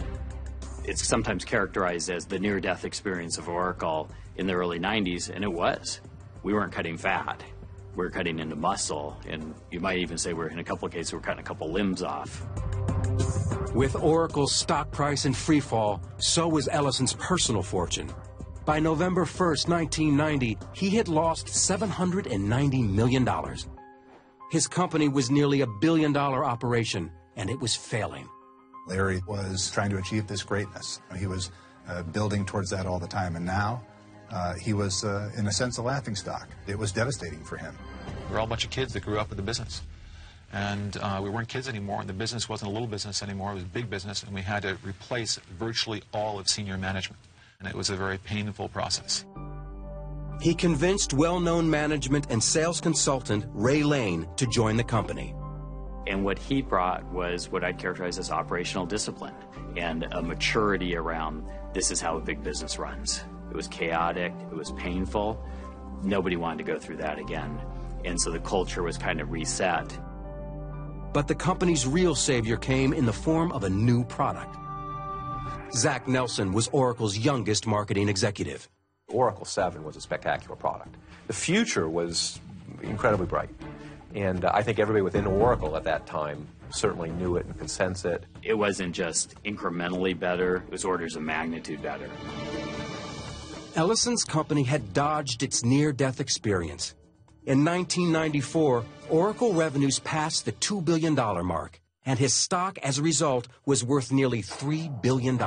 It's 0.84 1.04
sometimes 1.04 1.44
characterized 1.44 2.08
as 2.08 2.24
the 2.24 2.38
near 2.38 2.60
death 2.60 2.84
experience 2.84 3.36
of 3.36 3.48
Oracle 3.48 4.08
in 4.36 4.46
the 4.46 4.52
early 4.52 4.78
90s, 4.78 5.28
and 5.28 5.42
it 5.42 5.52
was. 5.52 6.00
We 6.44 6.54
weren't 6.54 6.70
cutting 6.70 6.96
fat, 6.96 7.42
we 7.96 8.04
were 8.04 8.10
cutting 8.10 8.38
into 8.38 8.54
muscle, 8.54 9.18
and 9.26 9.56
you 9.72 9.80
might 9.80 9.98
even 9.98 10.18
say 10.18 10.34
we're 10.34 10.50
in 10.50 10.60
a 10.60 10.64
couple 10.64 10.86
of 10.86 10.92
cases, 10.92 11.12
we're 11.12 11.18
cutting 11.18 11.40
a 11.40 11.42
couple 11.42 11.68
limbs 11.72 12.04
off. 12.04 12.46
With 13.74 13.96
Oracle's 13.96 14.54
stock 14.54 14.92
price 14.92 15.24
in 15.24 15.32
freefall, 15.32 16.00
so 16.18 16.46
was 16.46 16.68
Ellison's 16.68 17.14
personal 17.14 17.64
fortune. 17.64 18.12
By 18.64 18.78
November 18.78 19.24
1st, 19.24 19.68
1990, 19.68 20.58
he 20.74 20.90
had 20.90 21.08
lost 21.08 21.48
$790 21.48 22.88
million. 22.88 23.28
His 24.56 24.66
company 24.66 25.06
was 25.06 25.30
nearly 25.30 25.60
a 25.60 25.66
billion 25.66 26.14
dollar 26.14 26.42
operation, 26.42 27.12
and 27.36 27.50
it 27.50 27.60
was 27.60 27.76
failing. 27.76 28.26
Larry 28.86 29.20
was 29.28 29.70
trying 29.70 29.90
to 29.90 29.98
achieve 29.98 30.26
this 30.26 30.42
greatness. 30.42 31.02
He 31.18 31.26
was 31.26 31.50
uh, 31.86 32.04
building 32.04 32.46
towards 32.46 32.70
that 32.70 32.86
all 32.86 32.98
the 32.98 33.06
time, 33.06 33.36
and 33.36 33.44
now 33.44 33.82
uh, 34.30 34.54
he 34.54 34.72
was, 34.72 35.04
uh, 35.04 35.30
in 35.36 35.46
a 35.46 35.52
sense, 35.52 35.76
a 35.76 35.82
laughing 35.82 36.16
stock. 36.16 36.48
It 36.66 36.78
was 36.78 36.90
devastating 36.90 37.44
for 37.44 37.58
him. 37.58 37.76
We're 38.30 38.38
all 38.38 38.46
a 38.46 38.48
bunch 38.48 38.64
of 38.64 38.70
kids 38.70 38.94
that 38.94 39.00
grew 39.00 39.18
up 39.18 39.28
with 39.28 39.36
the 39.36 39.42
business. 39.42 39.82
And 40.54 40.96
uh, 41.02 41.20
we 41.22 41.28
weren't 41.28 41.48
kids 41.48 41.68
anymore, 41.68 42.00
and 42.00 42.08
the 42.08 42.14
business 42.14 42.48
wasn't 42.48 42.70
a 42.70 42.72
little 42.72 42.88
business 42.88 43.22
anymore, 43.22 43.50
it 43.50 43.56
was 43.56 43.64
big 43.64 43.90
business, 43.90 44.22
and 44.22 44.32
we 44.32 44.40
had 44.40 44.62
to 44.62 44.78
replace 44.82 45.36
virtually 45.58 46.02
all 46.14 46.38
of 46.38 46.48
senior 46.48 46.78
management. 46.78 47.20
And 47.60 47.68
it 47.68 47.74
was 47.74 47.90
a 47.90 47.96
very 47.96 48.16
painful 48.16 48.70
process. 48.70 49.26
He 50.40 50.54
convinced 50.54 51.14
well 51.14 51.40
known 51.40 51.68
management 51.68 52.26
and 52.30 52.42
sales 52.42 52.80
consultant 52.80 53.46
Ray 53.54 53.82
Lane 53.82 54.28
to 54.36 54.46
join 54.46 54.76
the 54.76 54.84
company. 54.84 55.34
And 56.06 56.24
what 56.24 56.38
he 56.38 56.62
brought 56.62 57.04
was 57.12 57.50
what 57.50 57.64
I'd 57.64 57.78
characterize 57.78 58.18
as 58.18 58.30
operational 58.30 58.86
discipline 58.86 59.34
and 59.76 60.06
a 60.12 60.22
maturity 60.22 60.96
around 60.96 61.48
this 61.72 61.90
is 61.90 62.00
how 62.00 62.16
a 62.16 62.20
big 62.20 62.42
business 62.42 62.78
runs. 62.78 63.24
It 63.50 63.56
was 63.56 63.68
chaotic, 63.68 64.32
it 64.50 64.54
was 64.54 64.72
painful. 64.72 65.42
Nobody 66.02 66.36
wanted 66.36 66.64
to 66.64 66.72
go 66.72 66.78
through 66.78 66.98
that 66.98 67.18
again. 67.18 67.58
And 68.04 68.20
so 68.20 68.30
the 68.30 68.38
culture 68.40 68.82
was 68.82 68.96
kind 68.96 69.20
of 69.20 69.30
reset. 69.30 69.98
But 71.12 71.28
the 71.28 71.34
company's 71.34 71.86
real 71.86 72.14
savior 72.14 72.56
came 72.56 72.92
in 72.92 73.06
the 73.06 73.12
form 73.12 73.50
of 73.52 73.64
a 73.64 73.70
new 73.70 74.04
product. 74.04 74.56
Zach 75.72 76.06
Nelson 76.06 76.52
was 76.52 76.68
Oracle's 76.68 77.18
youngest 77.18 77.66
marketing 77.66 78.08
executive. 78.08 78.68
Oracle 79.08 79.44
7 79.44 79.84
was 79.84 79.96
a 79.96 80.00
spectacular 80.00 80.56
product. 80.56 80.96
The 81.28 81.32
future 81.32 81.88
was 81.88 82.40
incredibly 82.82 83.26
bright. 83.26 83.50
And 84.14 84.44
uh, 84.44 84.50
I 84.52 84.62
think 84.62 84.78
everybody 84.78 85.02
within 85.02 85.26
Oracle 85.26 85.76
at 85.76 85.84
that 85.84 86.06
time 86.06 86.46
certainly 86.70 87.10
knew 87.10 87.36
it 87.36 87.46
and 87.46 87.56
could 87.58 87.70
sense 87.70 88.04
it. 88.04 88.24
It 88.42 88.54
wasn't 88.54 88.94
just 88.94 89.40
incrementally 89.44 90.18
better, 90.18 90.56
it 90.56 90.70
was 90.70 90.84
orders 90.84 91.14
of 91.14 91.22
magnitude 91.22 91.82
better. 91.82 92.10
Ellison's 93.76 94.24
company 94.24 94.64
had 94.64 94.92
dodged 94.92 95.42
its 95.42 95.62
near 95.62 95.92
death 95.92 96.18
experience. 96.18 96.94
In 97.44 97.64
1994, 97.64 98.84
Oracle 99.08 99.52
revenues 99.52 100.00
passed 100.00 100.46
the 100.46 100.52
$2 100.52 100.84
billion 100.84 101.14
mark, 101.46 101.80
and 102.04 102.18
his 102.18 102.34
stock 102.34 102.78
as 102.78 102.98
a 102.98 103.02
result 103.02 103.46
was 103.66 103.84
worth 103.84 104.10
nearly 104.10 104.42
$3 104.42 105.00
billion. 105.00 105.38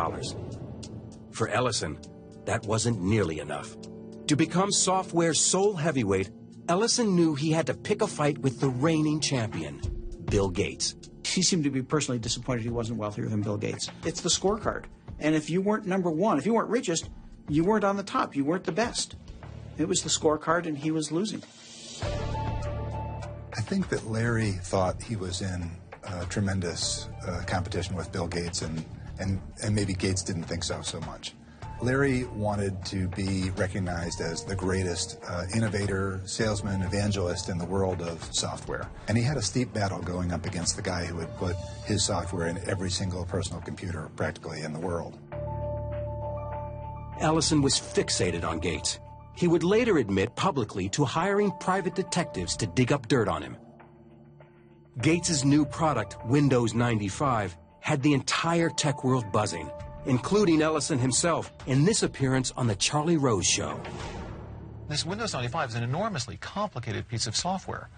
For 1.31 1.49
Ellison, 1.49 1.97
that 2.49 2.65
wasn't 2.65 2.99
nearly 2.99 3.39
enough. 3.39 3.77
To 4.25 4.35
become 4.35 4.71
software's 4.71 5.39
sole 5.39 5.75
heavyweight, 5.75 6.31
Ellison 6.67 7.15
knew 7.15 7.35
he 7.35 7.51
had 7.51 7.67
to 7.67 7.75
pick 7.75 8.01
a 8.01 8.07
fight 8.07 8.39
with 8.39 8.59
the 8.59 8.69
reigning 8.69 9.19
champion, 9.19 9.79
Bill 10.25 10.49
Gates. 10.49 10.95
He 11.23 11.43
seemed 11.43 11.63
to 11.65 11.69
be 11.69 11.83
personally 11.83 12.17
disappointed 12.17 12.63
he 12.63 12.71
wasn't 12.71 12.97
wealthier 12.97 13.27
than 13.27 13.43
Bill 13.43 13.57
Gates. 13.57 13.91
It's 14.03 14.21
the 14.21 14.29
scorecard. 14.29 14.85
And 15.19 15.35
if 15.35 15.47
you 15.51 15.61
weren't 15.61 15.85
number 15.85 16.09
one, 16.09 16.39
if 16.39 16.47
you 16.47 16.55
weren't 16.55 16.69
richest, 16.69 17.11
you 17.47 17.63
weren't 17.63 17.83
on 17.83 17.97
the 17.97 18.03
top. 18.03 18.35
You 18.35 18.45
weren't 18.45 18.63
the 18.63 18.71
best. 18.71 19.15
It 19.77 19.87
was 19.87 20.01
the 20.01 20.09
scorecard, 20.09 20.65
and 20.65 20.75
he 20.75 20.89
was 20.89 21.11
losing. 21.11 21.43
I 22.01 23.61
think 23.61 23.89
that 23.89 24.07
Larry 24.07 24.53
thought 24.53 25.03
he 25.03 25.15
was 25.15 25.41
in 25.41 25.69
uh, 26.03 26.25
tremendous 26.25 27.09
uh, 27.27 27.43
competition 27.45 27.95
with 27.95 28.11
Bill 28.11 28.27
Gates, 28.27 28.63
and, 28.63 28.83
and, 29.19 29.39
and 29.61 29.75
maybe 29.75 29.93
Gates 29.93 30.23
didn't 30.23 30.45
think 30.45 30.63
so 30.63 30.81
so 30.81 30.99
much. 31.01 31.35
Larry 31.81 32.25
wanted 32.25 32.83
to 32.87 33.07
be 33.09 33.51
recognized 33.51 34.19
as 34.19 34.43
the 34.43 34.55
greatest 34.55 35.17
uh, 35.27 35.45
innovator, 35.55 36.19
salesman, 36.25 36.81
evangelist 36.81 37.47
in 37.47 37.57
the 37.57 37.65
world 37.65 38.01
of 38.01 38.21
software. 38.33 38.89
And 39.07 39.17
he 39.17 39.23
had 39.23 39.37
a 39.37 39.41
steep 39.41 39.71
battle 39.71 39.99
going 39.99 40.33
up 40.33 40.45
against 40.45 40.75
the 40.75 40.81
guy 40.81 41.05
who 41.05 41.19
had 41.19 41.35
put 41.37 41.55
his 41.85 42.03
software 42.05 42.47
in 42.47 42.57
every 42.69 42.89
single 42.89 43.23
personal 43.25 43.61
computer 43.61 44.09
practically 44.17 44.61
in 44.61 44.73
the 44.73 44.79
world. 44.79 45.17
Ellison 47.21 47.61
was 47.61 47.75
fixated 47.75 48.43
on 48.43 48.59
Gates. 48.59 48.99
He 49.35 49.47
would 49.47 49.63
later 49.63 49.97
admit 49.99 50.35
publicly 50.35 50.89
to 50.89 51.05
hiring 51.05 51.51
private 51.59 51.95
detectives 51.95 52.57
to 52.57 52.67
dig 52.67 52.91
up 52.91 53.07
dirt 53.07 53.29
on 53.29 53.41
him. 53.41 53.55
Gates's 55.01 55.45
new 55.45 55.63
product, 55.63 56.17
Windows 56.25 56.73
95, 56.73 57.57
had 57.79 58.01
the 58.03 58.13
entire 58.13 58.69
tech 58.69 59.05
world 59.05 59.31
buzzing, 59.31 59.71
including 60.05 60.61
Ellison 60.61 60.99
himself 60.99 61.51
in 61.67 61.85
this 61.85 62.03
appearance 62.03 62.53
on 62.55 62.67
The 62.67 62.75
Charlie 62.75 63.17
Rose 63.17 63.45
Show. 63.45 63.79
This 64.87 65.05
Windows 65.05 65.33
95 65.33 65.69
is 65.69 65.75
an 65.75 65.83
enormously 65.83 66.37
complicated 66.37 67.07
piece 67.07 67.27
of 67.27 67.35
software. 67.35 67.89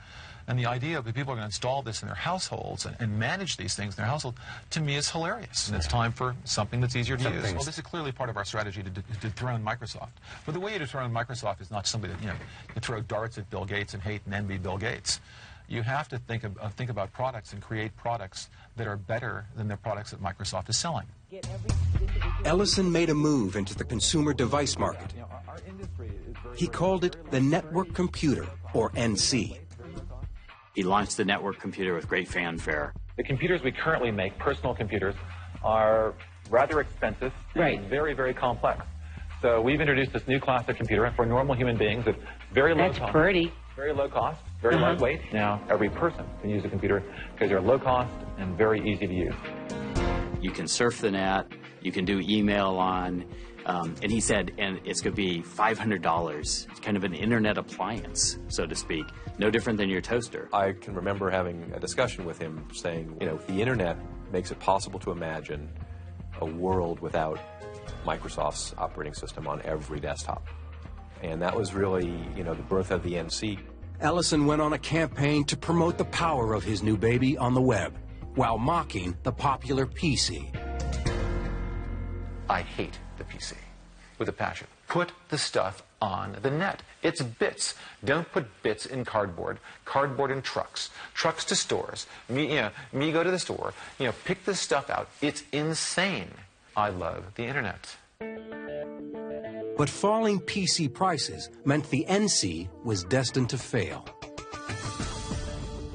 And 0.47 0.57
the 0.57 0.65
idea 0.65 1.01
that 1.01 1.15
people 1.15 1.31
are 1.31 1.35
going 1.35 1.43
to 1.43 1.45
install 1.45 1.81
this 1.81 2.01
in 2.01 2.07
their 2.07 2.15
households 2.15 2.85
and, 2.85 2.95
and, 2.99 3.17
manage 3.17 3.57
these 3.57 3.75
things 3.75 3.93
in 3.93 3.97
their 3.97 4.07
household, 4.07 4.35
to 4.71 4.81
me, 4.81 4.95
is 4.95 5.09
hilarious. 5.09 5.67
And 5.67 5.77
it's 5.77 5.87
time 5.87 6.11
for 6.11 6.35
something 6.43 6.81
that's 6.81 6.95
easier 6.95 7.15
to 7.15 7.23
Some 7.23 7.33
use. 7.33 7.43
Things. 7.43 7.55
Well, 7.55 7.63
this 7.63 7.77
is 7.77 7.83
clearly 7.83 8.11
part 8.11 8.29
of 8.29 8.37
our 8.37 8.43
strategy 8.43 8.81
to, 8.83 8.89
to, 8.89 9.01
to 9.01 9.19
dethrone 9.21 9.63
Microsoft. 9.63 10.09
But 10.45 10.53
the 10.53 10.59
way 10.59 10.73
you 10.73 10.79
dethrone 10.79 11.13
Microsoft 11.13 11.61
is 11.61 11.71
not 11.71 11.87
somebody 11.87 12.13
that, 12.13 12.21
you 12.21 12.27
know, 12.27 12.35
you 12.75 12.81
throw 12.81 13.01
darts 13.01 13.37
at 13.37 13.49
Bill 13.49 13.65
Gates 13.65 13.93
and 13.93 14.01
hate 14.01 14.21
and 14.25 14.33
envy 14.33 14.57
Bill 14.57 14.77
Gates. 14.77 15.21
You 15.69 15.83
have 15.83 16.09
to 16.09 16.17
think, 16.17 16.43
of, 16.43 16.57
uh, 16.59 16.69
think 16.69 16.89
about 16.89 17.13
products 17.13 17.53
and 17.53 17.61
create 17.61 17.95
products 17.95 18.49
that 18.75 18.87
are 18.87 18.97
better 18.97 19.45
than 19.55 19.67
the 19.69 19.77
products 19.77 20.11
that 20.11 20.21
Microsoft 20.21 20.69
is 20.69 20.77
selling. 20.77 21.05
Ellison 22.45 22.91
made 22.91 23.09
a 23.09 23.13
move 23.13 23.55
into 23.55 23.75
the 23.75 23.83
consumer 23.83 24.33
device 24.33 24.77
market. 24.77 25.13
He 26.55 26.67
called 26.67 27.05
it 27.05 27.15
the 27.31 27.39
Network 27.39 27.93
Computer, 27.93 28.45
or 28.73 28.89
NC. 28.91 29.57
He 30.73 30.83
launched 30.83 31.17
the 31.17 31.25
network 31.25 31.59
computer 31.59 31.93
with 31.93 32.07
great 32.07 32.27
fanfare. 32.27 32.93
The 33.17 33.23
computers 33.23 33.61
we 33.61 33.71
currently 33.71 34.11
make, 34.11 34.37
personal 34.39 34.73
computers, 34.73 35.15
are 35.63 36.15
rather 36.49 36.79
expensive 36.79 37.33
right. 37.55 37.81
very, 37.81 38.13
very 38.13 38.33
complex. 38.33 38.85
So 39.41 39.61
we've 39.61 39.81
introduced 39.81 40.13
this 40.13 40.27
new 40.27 40.39
class 40.39 40.67
of 40.69 40.75
computer 40.77 41.11
for 41.15 41.25
normal 41.25 41.55
human 41.55 41.77
beings 41.77 42.07
at 42.07 42.15
very 42.53 42.73
low 42.73 42.87
That's 42.87 42.99
cost. 42.99 43.11
pretty. 43.11 43.51
Very 43.75 43.93
low 43.93 44.09
cost, 44.09 44.41
very 44.61 44.75
uh-huh. 44.75 44.91
lightweight. 44.91 45.33
Now 45.33 45.61
every 45.69 45.89
person 45.89 46.25
can 46.41 46.49
use 46.49 46.63
a 46.65 46.69
computer 46.69 47.03
because 47.33 47.49
they're 47.49 47.61
low 47.61 47.79
cost 47.79 48.13
and 48.37 48.57
very 48.57 48.79
easy 48.87 49.07
to 49.07 49.13
use. 49.13 49.33
You 50.41 50.51
can 50.51 50.67
surf 50.67 50.99
the 50.99 51.11
net. 51.11 51.47
You 51.81 51.91
can 51.91 52.03
do 52.03 52.19
email 52.19 52.77
on. 52.77 53.25
Um, 53.65 53.95
and 54.01 54.11
he 54.11 54.19
said, 54.19 54.51
and 54.57 54.79
it's 54.85 55.01
going 55.01 55.15
to 55.15 55.21
be 55.21 55.41
$500. 55.43 56.67
It's 56.69 56.79
kind 56.79 56.97
of 56.97 57.03
an 57.03 57.13
internet 57.13 57.57
appliance, 57.57 58.39
so 58.47 58.65
to 58.65 58.75
speak. 58.75 59.05
No 59.37 59.51
different 59.51 59.77
than 59.77 59.87
your 59.87 60.01
toaster. 60.01 60.49
I 60.51 60.71
can 60.73 60.95
remember 60.95 61.29
having 61.29 61.71
a 61.75 61.79
discussion 61.79 62.25
with 62.25 62.39
him 62.39 62.67
saying, 62.73 63.17
you 63.19 63.27
know, 63.27 63.37
the 63.47 63.61
internet 63.61 63.97
makes 64.31 64.51
it 64.51 64.59
possible 64.59 64.99
to 64.99 65.11
imagine 65.11 65.69
a 66.39 66.45
world 66.45 66.99
without 67.01 67.39
Microsoft's 68.05 68.73
operating 68.79 69.13
system 69.13 69.47
on 69.47 69.61
every 69.63 69.99
desktop. 69.99 70.47
And 71.21 71.39
that 71.41 71.55
was 71.55 71.73
really, 71.75 72.11
you 72.35 72.43
know, 72.43 72.55
the 72.55 72.63
birth 72.63 72.89
of 72.89 73.03
the 73.03 73.13
NC. 73.13 73.59
Ellison 73.99 74.47
went 74.47 74.61
on 74.61 74.73
a 74.73 74.79
campaign 74.79 75.43
to 75.45 75.55
promote 75.55 75.99
the 75.99 76.05
power 76.05 76.53
of 76.55 76.63
his 76.63 76.81
new 76.81 76.97
baby 76.97 77.37
on 77.37 77.53
the 77.53 77.61
web 77.61 77.95
while 78.35 78.57
mocking 78.57 79.15
the 79.23 79.31
popular 79.31 79.85
PC. 79.85 80.45
I 82.49 82.61
hate 82.61 82.99
the 83.17 83.23
PC 83.23 83.53
with 84.17 84.29
a 84.29 84.33
passion. 84.33 84.67
Put 84.87 85.11
the 85.29 85.37
stuff 85.37 85.83
on 86.01 86.35
the 86.41 86.51
net. 86.51 86.83
It's 87.01 87.21
bits. 87.21 87.75
Don't 88.03 88.29
put 88.31 88.45
bits 88.61 88.85
in 88.85 89.05
cardboard. 89.05 89.59
Cardboard 89.85 90.31
in 90.31 90.41
trucks. 90.41 90.89
Trucks 91.13 91.45
to 91.45 91.55
stores. 91.55 92.07
Me, 92.27 92.49
you 92.49 92.55
know, 92.55 92.71
me 92.91 93.11
go 93.11 93.23
to 93.23 93.31
the 93.31 93.39
store. 93.39 93.73
You 93.99 94.07
know, 94.07 94.13
pick 94.25 94.43
this 94.45 94.59
stuff 94.59 94.89
out. 94.89 95.09
It's 95.21 95.43
insane. 95.51 96.31
I 96.75 96.89
love 96.89 97.23
the 97.35 97.43
internet. 97.43 97.95
But 99.77 99.89
falling 99.89 100.39
PC 100.41 100.93
prices 100.93 101.49
meant 101.65 101.89
the 101.89 102.05
NC 102.07 102.67
was 102.83 103.03
destined 103.05 103.49
to 103.49 103.57
fail. 103.57 104.05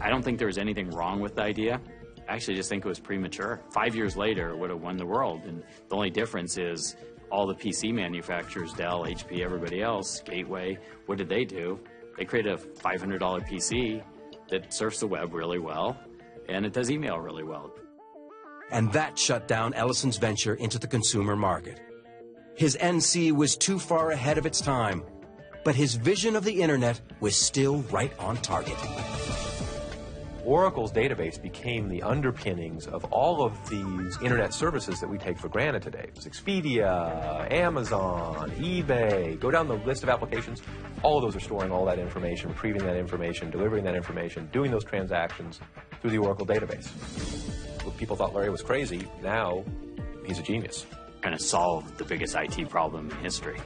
I 0.00 0.08
don't 0.08 0.22
think 0.22 0.38
there 0.38 0.46
was 0.46 0.58
anything 0.58 0.90
wrong 0.90 1.20
with 1.20 1.36
the 1.36 1.42
idea. 1.42 1.80
Actually 2.28 2.56
just 2.56 2.68
think 2.68 2.84
it 2.84 2.88
was 2.88 2.98
premature. 2.98 3.60
Five 3.70 3.94
years 3.94 4.16
later, 4.16 4.50
it 4.50 4.58
would 4.58 4.70
have 4.70 4.80
won 4.80 4.96
the 4.96 5.06
world. 5.06 5.42
And 5.46 5.62
the 5.88 5.94
only 5.94 6.10
difference 6.10 6.58
is 6.58 6.96
all 7.30 7.46
the 7.46 7.54
PC 7.54 7.92
manufacturers, 7.92 8.72
Dell, 8.72 9.04
HP, 9.04 9.40
everybody 9.40 9.82
else, 9.82 10.20
Gateway, 10.20 10.78
what 11.06 11.18
did 11.18 11.28
they 11.28 11.44
do? 11.44 11.78
They 12.16 12.24
created 12.24 12.52
a 12.54 12.56
$500 12.56 13.18
PC 13.48 14.02
that 14.48 14.72
surfs 14.72 15.00
the 15.00 15.06
web 15.06 15.34
really 15.34 15.58
well 15.58 15.96
and 16.48 16.64
it 16.64 16.72
does 16.72 16.90
email 16.90 17.18
really 17.18 17.44
well. 17.44 17.72
And 18.70 18.92
that 18.92 19.18
shut 19.18 19.46
down 19.46 19.74
Ellison's 19.74 20.16
venture 20.16 20.54
into 20.54 20.78
the 20.78 20.86
consumer 20.86 21.36
market. 21.36 21.80
His 22.54 22.76
NC 22.80 23.32
was 23.32 23.56
too 23.56 23.78
far 23.78 24.10
ahead 24.10 24.38
of 24.38 24.46
its 24.46 24.60
time, 24.60 25.04
but 25.64 25.74
his 25.74 25.94
vision 25.94 26.36
of 26.36 26.44
the 26.44 26.62
internet 26.62 27.00
was 27.20 27.36
still 27.36 27.82
right 27.90 28.12
on 28.18 28.36
target. 28.38 28.76
Oracle's 30.46 30.92
database 30.92 31.42
became 31.42 31.88
the 31.88 32.04
underpinnings 32.04 32.86
of 32.86 33.04
all 33.06 33.44
of 33.44 33.68
these 33.68 34.16
internet 34.22 34.54
services 34.54 35.00
that 35.00 35.08
we 35.08 35.18
take 35.18 35.36
for 35.36 35.48
granted 35.48 35.82
today. 35.82 36.06
It's 36.14 36.24
Expedia, 36.24 37.50
Amazon, 37.50 38.52
eBay, 38.52 39.40
go 39.40 39.50
down 39.50 39.66
the 39.66 39.74
list 39.74 40.04
of 40.04 40.08
applications. 40.08 40.62
All 41.02 41.16
of 41.16 41.24
those 41.24 41.34
are 41.34 41.44
storing 41.44 41.72
all 41.72 41.84
that 41.86 41.98
information, 41.98 42.50
retrieving 42.50 42.84
that 42.84 42.96
information, 42.96 43.50
delivering 43.50 43.82
that 43.84 43.96
information, 43.96 44.48
doing 44.52 44.70
those 44.70 44.84
transactions 44.84 45.58
through 46.00 46.10
the 46.10 46.18
Oracle 46.18 46.46
database. 46.46 46.88
People 47.98 48.14
thought 48.14 48.32
Larry 48.32 48.50
was 48.50 48.62
crazy. 48.62 49.08
Now 49.24 49.64
he's 50.26 50.38
a 50.38 50.42
genius. 50.42 50.86
Kind 51.22 51.34
of 51.34 51.40
solved 51.40 51.98
the 51.98 52.04
biggest 52.04 52.36
IT 52.36 52.68
problem 52.70 53.10
in 53.10 53.16
history. 53.16 53.58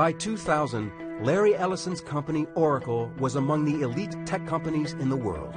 By 0.00 0.12
2000, 0.12 1.20
Larry 1.22 1.54
Ellison's 1.54 2.00
company, 2.00 2.46
Oracle, 2.54 3.12
was 3.18 3.36
among 3.36 3.66
the 3.66 3.82
elite 3.82 4.16
tech 4.24 4.46
companies 4.46 4.94
in 4.94 5.10
the 5.10 5.16
world. 5.16 5.52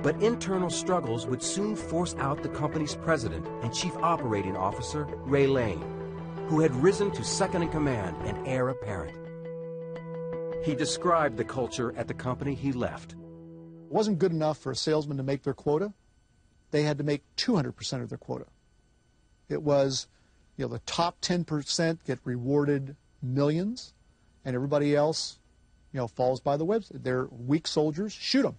But 0.00 0.22
internal 0.22 0.70
struggles 0.70 1.26
would 1.26 1.42
soon 1.42 1.74
force 1.74 2.14
out 2.20 2.40
the 2.40 2.48
company's 2.50 2.94
president 2.94 3.48
and 3.64 3.74
chief 3.74 3.96
operating 3.96 4.56
officer, 4.56 5.06
Ray 5.24 5.48
Lane, 5.48 5.82
who 6.46 6.60
had 6.60 6.72
risen 6.76 7.10
to 7.14 7.24
second 7.24 7.62
in 7.62 7.68
command 7.70 8.16
and 8.24 8.46
heir 8.46 8.68
apparent. 8.68 9.18
He 10.64 10.76
described 10.76 11.36
the 11.36 11.42
culture 11.42 11.92
at 11.96 12.06
the 12.06 12.14
company 12.14 12.54
he 12.54 12.70
left. 12.70 13.14
It 13.14 13.92
wasn't 13.92 14.20
good 14.20 14.30
enough 14.30 14.58
for 14.58 14.70
a 14.70 14.76
salesman 14.76 15.16
to 15.16 15.24
make 15.24 15.42
their 15.42 15.52
quota. 15.52 15.94
They 16.70 16.84
had 16.84 16.98
to 16.98 17.02
make 17.02 17.24
200% 17.38 18.02
of 18.04 18.08
their 18.08 18.18
quota. 18.18 18.46
It 19.48 19.64
was 19.64 20.06
you 20.58 20.64
know, 20.64 20.68
the 20.68 20.80
top 20.80 21.20
10% 21.22 22.04
get 22.04 22.18
rewarded 22.24 22.96
millions, 23.22 23.94
and 24.44 24.54
everybody 24.54 24.94
else, 24.94 25.38
you 25.92 25.98
know, 25.98 26.08
falls 26.08 26.40
by 26.40 26.56
the 26.56 26.64
web. 26.64 26.84
They're 26.92 27.28
weak 27.30 27.66
soldiers. 27.66 28.12
Shoot 28.12 28.42
them. 28.42 28.58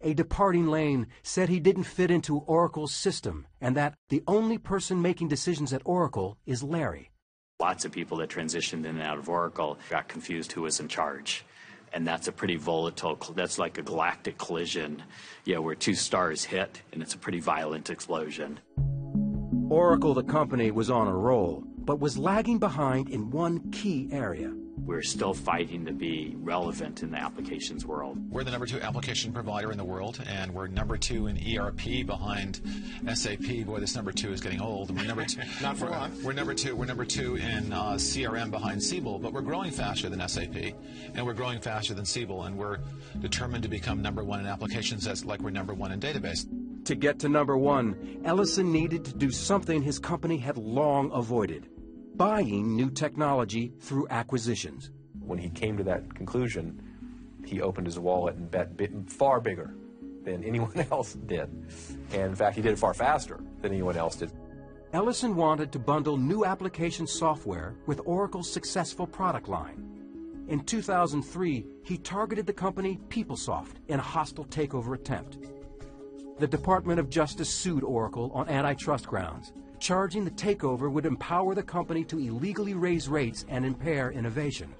A 0.00 0.14
departing 0.14 0.66
Lane 0.66 1.06
said 1.22 1.48
he 1.48 1.60
didn't 1.60 1.84
fit 1.84 2.10
into 2.10 2.38
Oracle's 2.38 2.92
system 2.92 3.46
and 3.60 3.76
that 3.76 3.94
the 4.08 4.24
only 4.26 4.58
person 4.58 5.00
making 5.00 5.28
decisions 5.28 5.72
at 5.72 5.82
Oracle 5.84 6.38
is 6.44 6.62
Larry. 6.62 7.10
Lots 7.60 7.84
of 7.84 7.92
people 7.92 8.16
that 8.18 8.30
transitioned 8.30 8.80
in 8.80 8.86
and 8.86 9.02
out 9.02 9.18
of 9.18 9.28
Oracle 9.28 9.78
got 9.90 10.08
confused 10.08 10.50
who 10.50 10.62
was 10.62 10.80
in 10.80 10.88
charge. 10.88 11.44
And 11.92 12.06
that's 12.06 12.26
a 12.26 12.32
pretty 12.32 12.56
volatile, 12.56 13.16
that's 13.36 13.58
like 13.58 13.78
a 13.78 13.82
galactic 13.82 14.38
collision, 14.38 15.02
you 15.44 15.54
know, 15.54 15.62
where 15.62 15.76
two 15.76 15.94
stars 15.94 16.42
hit 16.42 16.82
and 16.92 17.02
it's 17.02 17.14
a 17.14 17.18
pretty 17.18 17.38
violent 17.38 17.90
explosion. 17.90 18.58
Oracle, 19.72 20.12
the 20.12 20.22
company, 20.22 20.70
was 20.70 20.90
on 20.90 21.08
a 21.08 21.16
roll, 21.16 21.64
but 21.78 21.98
was 21.98 22.18
lagging 22.18 22.58
behind 22.58 23.08
in 23.08 23.30
one 23.30 23.70
key 23.70 24.06
area. 24.12 24.52
We're 24.76 25.00
still 25.00 25.32
fighting 25.32 25.86
to 25.86 25.94
be 25.94 26.34
relevant 26.36 27.02
in 27.02 27.10
the 27.10 27.16
applications 27.16 27.86
world. 27.86 28.18
We're 28.30 28.44
the 28.44 28.50
number 28.50 28.66
two 28.66 28.82
application 28.82 29.32
provider 29.32 29.72
in 29.72 29.78
the 29.78 29.84
world, 29.84 30.22
and 30.28 30.52
we're 30.52 30.66
number 30.66 30.98
two 30.98 31.26
in 31.26 31.38
ERP 31.38 32.04
behind 32.04 32.60
SAP. 33.14 33.64
Boy, 33.64 33.80
this 33.80 33.96
number 33.96 34.12
two 34.12 34.30
is 34.30 34.42
getting 34.42 34.60
old. 34.60 34.94
we're 34.94 35.06
number 35.06 35.24
two. 35.24 35.40
Not 35.62 35.78
for 35.78 35.88
long. 35.88 36.22
We're 36.22 36.34
number 36.34 36.52
two. 36.52 36.76
We're 36.76 36.84
number 36.84 37.06
two 37.06 37.36
in 37.36 37.72
uh, 37.72 37.92
CRM 37.92 38.50
behind 38.50 38.82
Siebel, 38.82 39.20
but 39.20 39.32
we're 39.32 39.40
growing 39.40 39.70
faster 39.70 40.10
than 40.10 40.20
SAP, 40.28 40.74
and 41.14 41.24
we're 41.24 41.32
growing 41.32 41.60
faster 41.60 41.94
than 41.94 42.04
Siebel, 42.04 42.42
and 42.42 42.58
we're 42.58 42.80
determined 43.20 43.62
to 43.62 43.70
become 43.70 44.02
number 44.02 44.22
one 44.22 44.38
in 44.38 44.46
applications, 44.46 45.06
as 45.06 45.24
like 45.24 45.40
we're 45.40 45.48
number 45.48 45.72
one 45.72 45.92
in 45.92 45.98
database. 45.98 46.46
To 46.84 46.94
get 46.94 47.18
to 47.20 47.28
number 47.28 47.56
one, 47.56 48.20
Ellison 48.24 48.72
needed 48.72 49.04
to 49.04 49.14
do 49.14 49.30
something 49.30 49.82
his 49.82 49.98
company 49.98 50.38
had 50.38 50.56
long 50.56 51.10
avoided 51.12 51.68
buying 52.14 52.76
new 52.76 52.90
technology 52.90 53.72
through 53.80 54.06
acquisitions. 54.10 54.90
When 55.20 55.38
he 55.38 55.48
came 55.48 55.76
to 55.78 55.84
that 55.84 56.14
conclusion, 56.14 56.82
he 57.44 57.60
opened 57.60 57.86
his 57.86 57.98
wallet 57.98 58.36
and 58.36 58.50
bet 58.50 58.70
far 59.06 59.40
bigger 59.40 59.74
than 60.24 60.44
anyone 60.52 60.86
else 60.90 61.14
did. 61.14 61.48
And 62.12 62.22
in 62.22 62.34
fact, 62.34 62.56
he 62.56 62.62
did 62.62 62.72
it 62.72 62.78
far 62.78 62.94
faster 62.94 63.40
than 63.60 63.72
anyone 63.72 63.96
else 63.96 64.16
did. 64.16 64.32
Ellison 64.92 65.36
wanted 65.36 65.72
to 65.72 65.78
bundle 65.78 66.18
new 66.18 66.44
application 66.44 67.06
software 67.06 67.74
with 67.86 68.00
Oracle's 68.04 68.52
successful 68.52 69.06
product 69.06 69.48
line. 69.48 69.88
In 70.48 70.60
2003, 70.60 71.66
he 71.82 71.96
targeted 71.96 72.46
the 72.46 72.52
company 72.52 73.00
PeopleSoft 73.08 73.76
in 73.88 73.98
a 73.98 74.02
hostile 74.02 74.44
takeover 74.44 74.94
attempt. 74.94 75.38
The 76.38 76.46
Department 76.46 76.98
of 76.98 77.10
Justice 77.10 77.50
sued 77.50 77.84
Oracle 77.84 78.32
on 78.34 78.48
antitrust 78.48 79.06
grounds, 79.06 79.52
charging 79.78 80.24
the 80.24 80.30
takeover 80.30 80.90
would 80.90 81.06
empower 81.06 81.54
the 81.54 81.62
company 81.62 82.04
to 82.04 82.18
illegally 82.18 82.74
raise 82.74 83.08
rates 83.08 83.44
and 83.48 83.64
impair 83.64 84.10
innovation. 84.10 84.74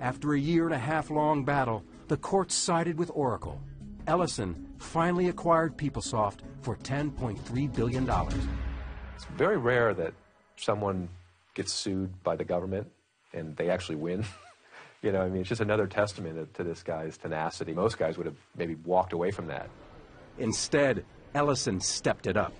After 0.00 0.34
a 0.34 0.38
year 0.38 0.66
and 0.66 0.74
a 0.74 0.78
half 0.78 1.10
long 1.10 1.44
battle, 1.44 1.84
the 2.08 2.16
courts 2.16 2.54
sided 2.54 2.98
with 2.98 3.10
Oracle. 3.14 3.62
Ellison 4.06 4.68
finally 4.78 5.28
acquired 5.28 5.78
PeopleSoft 5.78 6.40
for 6.60 6.76
$10.3 6.76 7.74
billion. 7.74 8.08
It's 9.14 9.24
very 9.36 9.56
rare 9.56 9.94
that 9.94 10.12
someone 10.56 11.08
gets 11.54 11.72
sued 11.72 12.10
by 12.24 12.34
the 12.36 12.44
government 12.44 12.90
and 13.32 13.56
they 13.56 13.70
actually 13.70 13.96
win. 13.96 14.24
you 15.02 15.12
know, 15.12 15.22
I 15.22 15.28
mean, 15.28 15.40
it's 15.40 15.48
just 15.48 15.60
another 15.60 15.86
testament 15.86 16.52
to 16.54 16.64
this 16.64 16.82
guy's 16.82 17.16
tenacity. 17.16 17.72
Most 17.72 17.98
guys 17.98 18.16
would 18.18 18.26
have 18.26 18.36
maybe 18.56 18.74
walked 18.74 19.12
away 19.12 19.30
from 19.30 19.46
that. 19.46 19.70
Instead, 20.38 21.04
Ellison 21.34 21.80
stepped 21.80 22.26
it 22.26 22.36
up. 22.36 22.52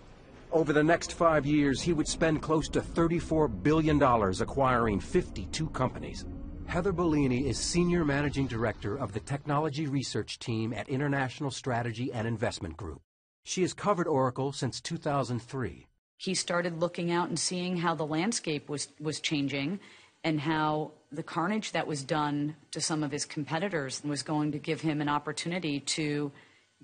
Over 0.50 0.72
the 0.72 0.84
next 0.84 1.14
five 1.14 1.46
years, 1.46 1.80
he 1.80 1.92
would 1.92 2.08
spend 2.08 2.42
close 2.42 2.68
to 2.70 2.80
$34 2.80 3.62
billion 3.62 4.02
acquiring 4.02 5.00
52 5.00 5.68
companies. 5.70 6.26
Heather 6.66 6.92
Bellini 6.92 7.48
is 7.48 7.58
Senior 7.58 8.04
Managing 8.04 8.46
Director 8.46 8.96
of 8.96 9.12
the 9.12 9.20
Technology 9.20 9.86
Research 9.86 10.38
Team 10.38 10.72
at 10.72 10.88
International 10.88 11.50
Strategy 11.50 12.12
and 12.12 12.26
Investment 12.26 12.76
Group. 12.76 13.00
She 13.44 13.62
has 13.62 13.74
covered 13.74 14.06
Oracle 14.06 14.52
since 14.52 14.80
2003. 14.80 15.86
He 16.18 16.34
started 16.34 16.80
looking 16.80 17.10
out 17.10 17.28
and 17.28 17.38
seeing 17.38 17.76
how 17.76 17.94
the 17.94 18.06
landscape 18.06 18.68
was, 18.68 18.88
was 19.00 19.20
changing 19.20 19.80
and 20.22 20.40
how 20.40 20.92
the 21.10 21.22
carnage 21.22 21.72
that 21.72 21.86
was 21.86 22.04
done 22.04 22.54
to 22.70 22.80
some 22.80 23.02
of 23.02 23.10
his 23.10 23.24
competitors 23.24 24.00
was 24.04 24.22
going 24.22 24.52
to 24.52 24.58
give 24.58 24.80
him 24.80 25.00
an 25.00 25.08
opportunity 25.08 25.80
to 25.80 26.30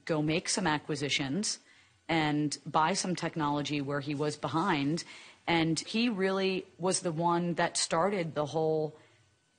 go 0.09 0.23
make 0.23 0.49
some 0.49 0.67
acquisitions 0.67 1.61
and 2.09 2.59
buy 2.67 2.95
some 2.95 3.15
technology 3.15 3.81
where 3.81 4.01
he 4.01 4.15
was 4.15 4.37
behind. 4.37 5.05
And 5.47 5.79
he 5.79 6.09
really 6.09 6.65
was 6.79 7.01
the 7.01 7.13
one 7.13 7.55
that 7.55 7.77
started 7.77 8.35
the 8.35 8.47
whole 8.47 8.97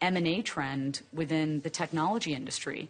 M&A 0.02 0.42
trend 0.42 1.02
within 1.14 1.62
the 1.62 1.70
technology 1.70 2.34
industry. 2.34 2.90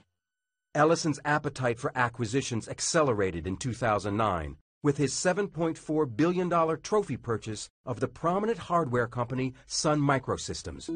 Ellison's 0.74 1.20
appetite 1.26 1.80
for 1.80 1.92
acquisitions 1.96 2.70
accelerated 2.70 3.46
in 3.46 3.58
2009 3.58 4.56
with 4.82 4.98
his 4.98 5.14
$7.4 5.14 6.16
billion 6.16 6.50
trophy 6.82 7.18
purchase 7.18 7.70
of 7.86 8.00
the 8.00 8.08
prominent 8.08 8.58
hardware 8.58 9.08
company 9.08 9.54
Sun 9.66 10.00
Microsystems. 10.00 10.88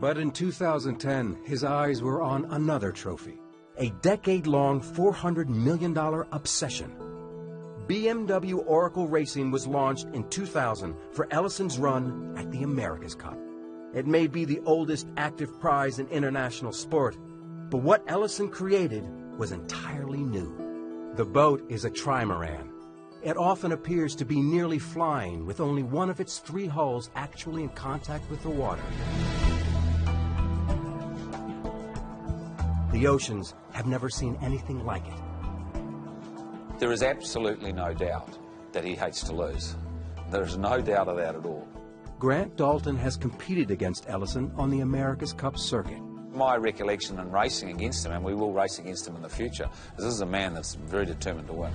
But 0.00 0.16
in 0.16 0.30
2010, 0.30 1.38
his 1.44 1.64
eyes 1.64 2.00
were 2.00 2.22
on 2.22 2.46
another 2.46 2.92
trophy 2.92 3.38
a 3.80 3.88
decade 4.02 4.46
long 4.46 4.80
$400 4.80 5.48
million 5.48 5.96
obsession. 6.32 6.94
BMW 7.86 8.62
Oracle 8.66 9.08
Racing 9.08 9.50
was 9.50 9.66
launched 9.66 10.06
in 10.12 10.28
2000 10.28 10.94
for 11.12 11.26
Ellison's 11.32 11.78
run 11.78 12.34
at 12.36 12.52
the 12.52 12.62
America's 12.62 13.14
Cup. 13.14 13.38
It 13.94 14.06
may 14.06 14.26
be 14.26 14.44
the 14.44 14.60
oldest 14.66 15.08
active 15.16 15.58
prize 15.58 15.98
in 15.98 16.06
international 16.08 16.72
sport, 16.72 17.16
but 17.70 17.78
what 17.78 18.04
Ellison 18.06 18.50
created 18.50 19.04
was 19.38 19.50
entirely 19.50 20.22
new. 20.22 21.12
The 21.16 21.24
boat 21.24 21.64
is 21.70 21.86
a 21.86 21.90
trimaran. 21.90 22.68
It 23.22 23.36
often 23.36 23.72
appears 23.72 24.14
to 24.16 24.24
be 24.24 24.40
nearly 24.40 24.78
flying 24.78 25.46
with 25.46 25.58
only 25.58 25.82
one 25.82 26.10
of 26.10 26.20
its 26.20 26.38
three 26.38 26.66
hulls 26.66 27.10
actually 27.16 27.62
in 27.62 27.70
contact 27.70 28.30
with 28.30 28.42
the 28.42 28.50
water. 28.50 28.82
The 32.92 33.06
oceans 33.06 33.54
have 33.72 33.86
never 33.86 34.10
seen 34.10 34.36
anything 34.42 34.84
like 34.84 35.06
it. 35.06 36.78
There 36.80 36.90
is 36.90 37.04
absolutely 37.04 37.72
no 37.72 37.94
doubt 37.94 38.36
that 38.72 38.82
he 38.82 38.96
hates 38.96 39.22
to 39.24 39.32
lose. 39.32 39.76
There's 40.30 40.58
no 40.58 40.80
doubt 40.80 41.06
of 41.06 41.16
that 41.18 41.36
at 41.36 41.44
all. 41.44 41.68
Grant 42.18 42.56
Dalton 42.56 42.96
has 42.96 43.16
competed 43.16 43.70
against 43.70 44.08
Ellison 44.08 44.50
on 44.56 44.70
the 44.70 44.80
America's 44.80 45.32
Cup 45.32 45.56
circuit. 45.56 46.00
My 46.32 46.56
recollection 46.56 47.18
in 47.20 47.30
racing 47.30 47.70
against 47.70 48.04
him, 48.04 48.12
and 48.12 48.24
we 48.24 48.34
will 48.34 48.52
race 48.52 48.80
against 48.80 49.06
him 49.06 49.14
in 49.14 49.22
the 49.22 49.28
future, 49.28 49.68
is 49.96 50.04
this 50.04 50.14
is 50.14 50.20
a 50.20 50.26
man 50.26 50.52
that's 50.52 50.74
very 50.74 51.06
determined 51.06 51.46
to 51.46 51.52
win. 51.52 51.72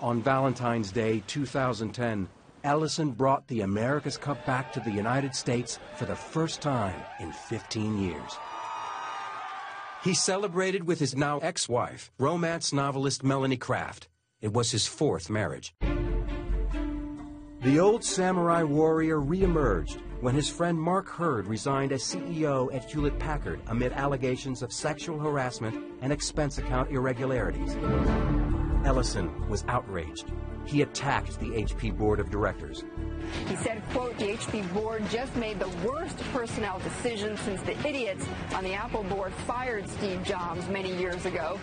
On 0.00 0.22
Valentine's 0.22 0.92
Day 0.92 1.22
2010, 1.26 2.28
Ellison 2.64 3.10
brought 3.10 3.46
the 3.48 3.60
America's 3.60 4.16
Cup 4.16 4.44
back 4.44 4.72
to 4.72 4.80
the 4.80 4.90
United 4.90 5.34
States 5.34 5.78
for 5.96 6.04
the 6.04 6.16
first 6.16 6.60
time 6.60 7.00
in 7.20 7.32
15 7.32 7.98
years. 7.98 8.36
He 10.02 10.14
celebrated 10.14 10.84
with 10.84 10.98
his 10.98 11.16
now 11.16 11.38
ex-wife, 11.38 12.10
romance 12.18 12.72
novelist 12.72 13.24
Melanie 13.24 13.56
Craft. 13.56 14.08
It 14.40 14.52
was 14.52 14.70
his 14.70 14.86
fourth 14.86 15.28
marriage. 15.28 15.74
The 17.62 17.80
old 17.80 18.04
samurai 18.04 18.62
warrior 18.62 19.18
reemerged 19.18 20.00
when 20.20 20.34
his 20.34 20.48
friend 20.48 20.78
Mark 20.78 21.08
Hurd 21.08 21.46
resigned 21.46 21.92
as 21.92 22.02
CEO 22.02 22.72
at 22.72 22.84
Hewlett 22.84 23.18
Packard 23.18 23.60
amid 23.66 23.92
allegations 23.92 24.62
of 24.62 24.72
sexual 24.72 25.18
harassment 25.18 25.76
and 26.00 26.12
expense 26.12 26.58
account 26.58 26.90
irregularities. 26.90 27.76
Ellison 28.84 29.48
was 29.48 29.64
outraged. 29.68 30.32
He 30.64 30.82
attacked 30.82 31.38
the 31.40 31.50
HP 31.50 31.96
board 31.96 32.20
of 32.20 32.30
directors. 32.30 32.84
He 33.46 33.56
said, 33.56 33.82
quote, 33.90 34.16
the 34.18 34.36
HP 34.36 34.72
board 34.72 35.02
just 35.10 35.34
made 35.36 35.58
the 35.58 35.68
worst 35.86 36.18
personnel 36.32 36.78
decision 36.80 37.36
since 37.38 37.60
the 37.62 37.78
idiots 37.86 38.26
on 38.54 38.64
the 38.64 38.74
Apple 38.74 39.02
board 39.04 39.32
fired 39.32 39.88
Steve 39.88 40.22
Jobs 40.24 40.68
many 40.68 40.94
years 40.96 41.24
ago. 41.26 41.58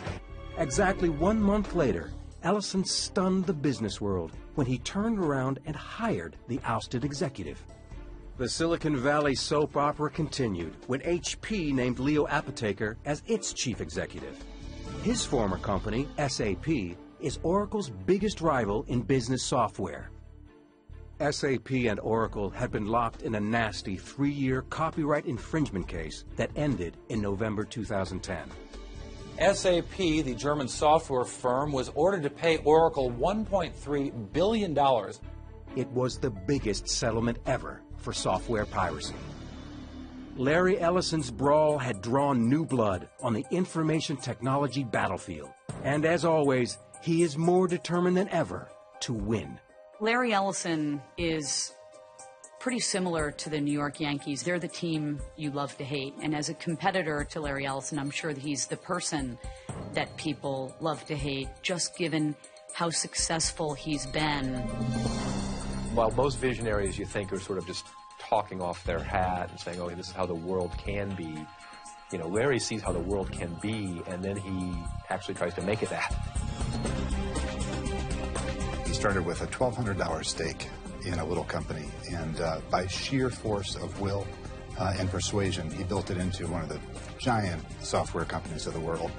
Exactly 0.58 1.10
one 1.10 1.42
month 1.42 1.76
later, 1.76 2.12
Ellison 2.44 2.84
stunned 2.86 3.46
the 3.46 3.54
business 3.54 4.00
world 4.00 4.32
when 4.56 4.68
he 4.68 4.78
turned 4.80 5.20
around 5.20 5.60
and 5.66 5.76
hired 5.76 6.36
the 6.48 6.60
ousted 6.64 7.04
executive. 7.04 7.64
The 8.38 8.50
Silicon 8.50 8.98
Valley 8.98 9.34
soap 9.34 9.78
opera 9.78 10.10
continued 10.10 10.76
when 10.88 11.00
HP 11.02 11.74
named 11.74 12.00
Leo 12.00 12.26
Apotheker 12.28 12.98
as 13.06 13.24
its 13.28 13.54
chief 13.54 13.82
executive. 13.82 14.38
His 15.04 15.24
former 15.24 15.58
company, 15.58 16.08
SAP, 16.18 16.98
is 17.26 17.40
Oracle's 17.42 17.90
biggest 17.90 18.40
rival 18.40 18.86
in 18.88 19.02
business 19.02 19.42
software. 19.42 20.12
SAP 21.20 21.72
and 21.72 22.00
Oracle 22.02 22.52
had 22.52 22.72
been 22.72 22.86
locked 22.86 23.24
in 23.24 23.34
a 23.34 23.40
nasty 23.40 23.98
three-year 23.98 24.62
copyright 24.70 25.26
infringement 25.26 25.88
case 25.88 26.26
that 26.36 26.52
ended 26.56 26.98
in 27.10 27.20
November 27.20 27.64
2010. 27.64 28.38
SAP, 29.56 29.98
the 29.98 30.36
German 30.36 30.68
software 30.68 31.26
firm, 31.26 31.72
was 31.72 31.90
ordered 31.96 32.22
to 32.22 32.30
pay 32.30 32.58
Oracle 32.58 33.10
$1.3 33.10 34.32
billion. 34.32 34.78
It 35.76 35.88
was 35.88 36.20
the 36.20 36.30
biggest 36.30 36.88
settlement 36.88 37.40
ever 37.48 37.82
for 37.98 38.14
software 38.14 38.68
piracy. 38.68 39.16
Larry 40.38 40.80
Ellison's 40.80 41.32
brawl 41.32 41.80
had 41.80 42.02
drawn 42.02 42.48
new 42.48 42.66
blood 42.66 43.10
on 43.24 43.34
the 43.34 43.46
information 43.50 44.16
technology 44.16 44.84
battlefield. 44.84 45.50
And 45.84 46.06
as 46.06 46.26
always, 46.26 46.78
he 47.02 47.24
is 47.24 47.38
more 47.38 47.68
determined 47.68 48.18
than 48.18 48.30
ever 48.30 48.68
to 49.02 49.14
win. 49.14 49.60
Larry 50.00 50.34
Ellison 50.34 51.02
is 51.18 51.74
pretty 52.60 52.80
similar 52.80 53.32
to 53.32 53.50
the 53.50 53.62
New 53.62 53.72
York 53.72 54.00
Yankees. 54.00 54.42
They're 54.42 54.60
the 54.60 54.68
team 54.68 55.20
you 55.38 55.52
love 55.52 55.78
to 55.78 55.84
hate. 55.84 56.16
And 56.22 56.36
as 56.36 56.50
a 56.50 56.56
competitor 56.56 57.24
to 57.30 57.40
Larry 57.40 57.66
Ellison, 57.66 58.00
I'm 58.00 58.10
sure 58.10 58.34
that 58.34 58.42
he's 58.42 58.66
the 58.66 58.78
person 58.78 59.38
that 59.94 60.18
people 60.18 60.76
love 60.80 61.06
to 61.06 61.16
hate, 61.16 61.48
just 61.62 61.96
given 61.96 62.36
how 62.74 62.90
successful 62.90 63.74
he's 63.74 64.06
been. 64.08 64.56
While 65.94 66.12
most 66.12 66.40
visionaries 66.40 66.98
you 66.98 67.06
think 67.06 67.32
are 67.32 67.40
sort 67.40 67.58
of 67.58 67.68
just 67.68 67.86
talking 68.20 68.62
off 68.62 68.84
their 68.84 69.00
hat 69.00 69.52
and 69.52 69.60
saying, 69.60 69.80
oh, 69.80 69.90
this 69.90 70.08
is 70.08 70.14
how 70.14 70.26
the 70.26 70.36
world 70.36 70.72
can 70.78 71.14
be, 71.16 71.46
you 72.12 72.18
know, 72.18 72.28
Larry 72.28 72.60
sees 72.60 72.82
how 72.82 72.92
the 72.92 73.00
world 73.00 73.32
can 73.32 73.56
be, 73.62 74.02
and 74.08 74.24
then 74.24 74.38
he 74.38 74.74
actually 75.10 75.36
tries 75.36 75.54
to 75.56 75.62
make 75.62 75.82
it 75.82 75.90
that 75.90 76.14
He 78.86 78.94
started 78.94 79.26
with 79.26 79.42
a 79.42 79.48
$1,200 79.48 80.26
stake 80.26 80.70
in 81.06 81.16
a 81.16 81.26
little 81.26 81.44
company, 81.44 81.86
and 82.12 82.40
uh, 82.40 82.60
by 82.70 82.88
sheer 82.88 83.30
force 83.30 83.76
of 83.76 84.00
will 84.02 84.26
uh, 84.78 84.94
and 84.98 85.10
persuasion, 85.10 85.70
he 85.72 85.84
built 85.84 86.12
it 86.12 86.18
into 86.18 86.48
one 86.48 86.62
of 86.62 86.70
the 86.70 86.80
giant 87.18 87.64
software 87.82 88.26
companies 88.26 88.68
of 88.68 88.74
the 88.74 88.80
world. 88.80 89.12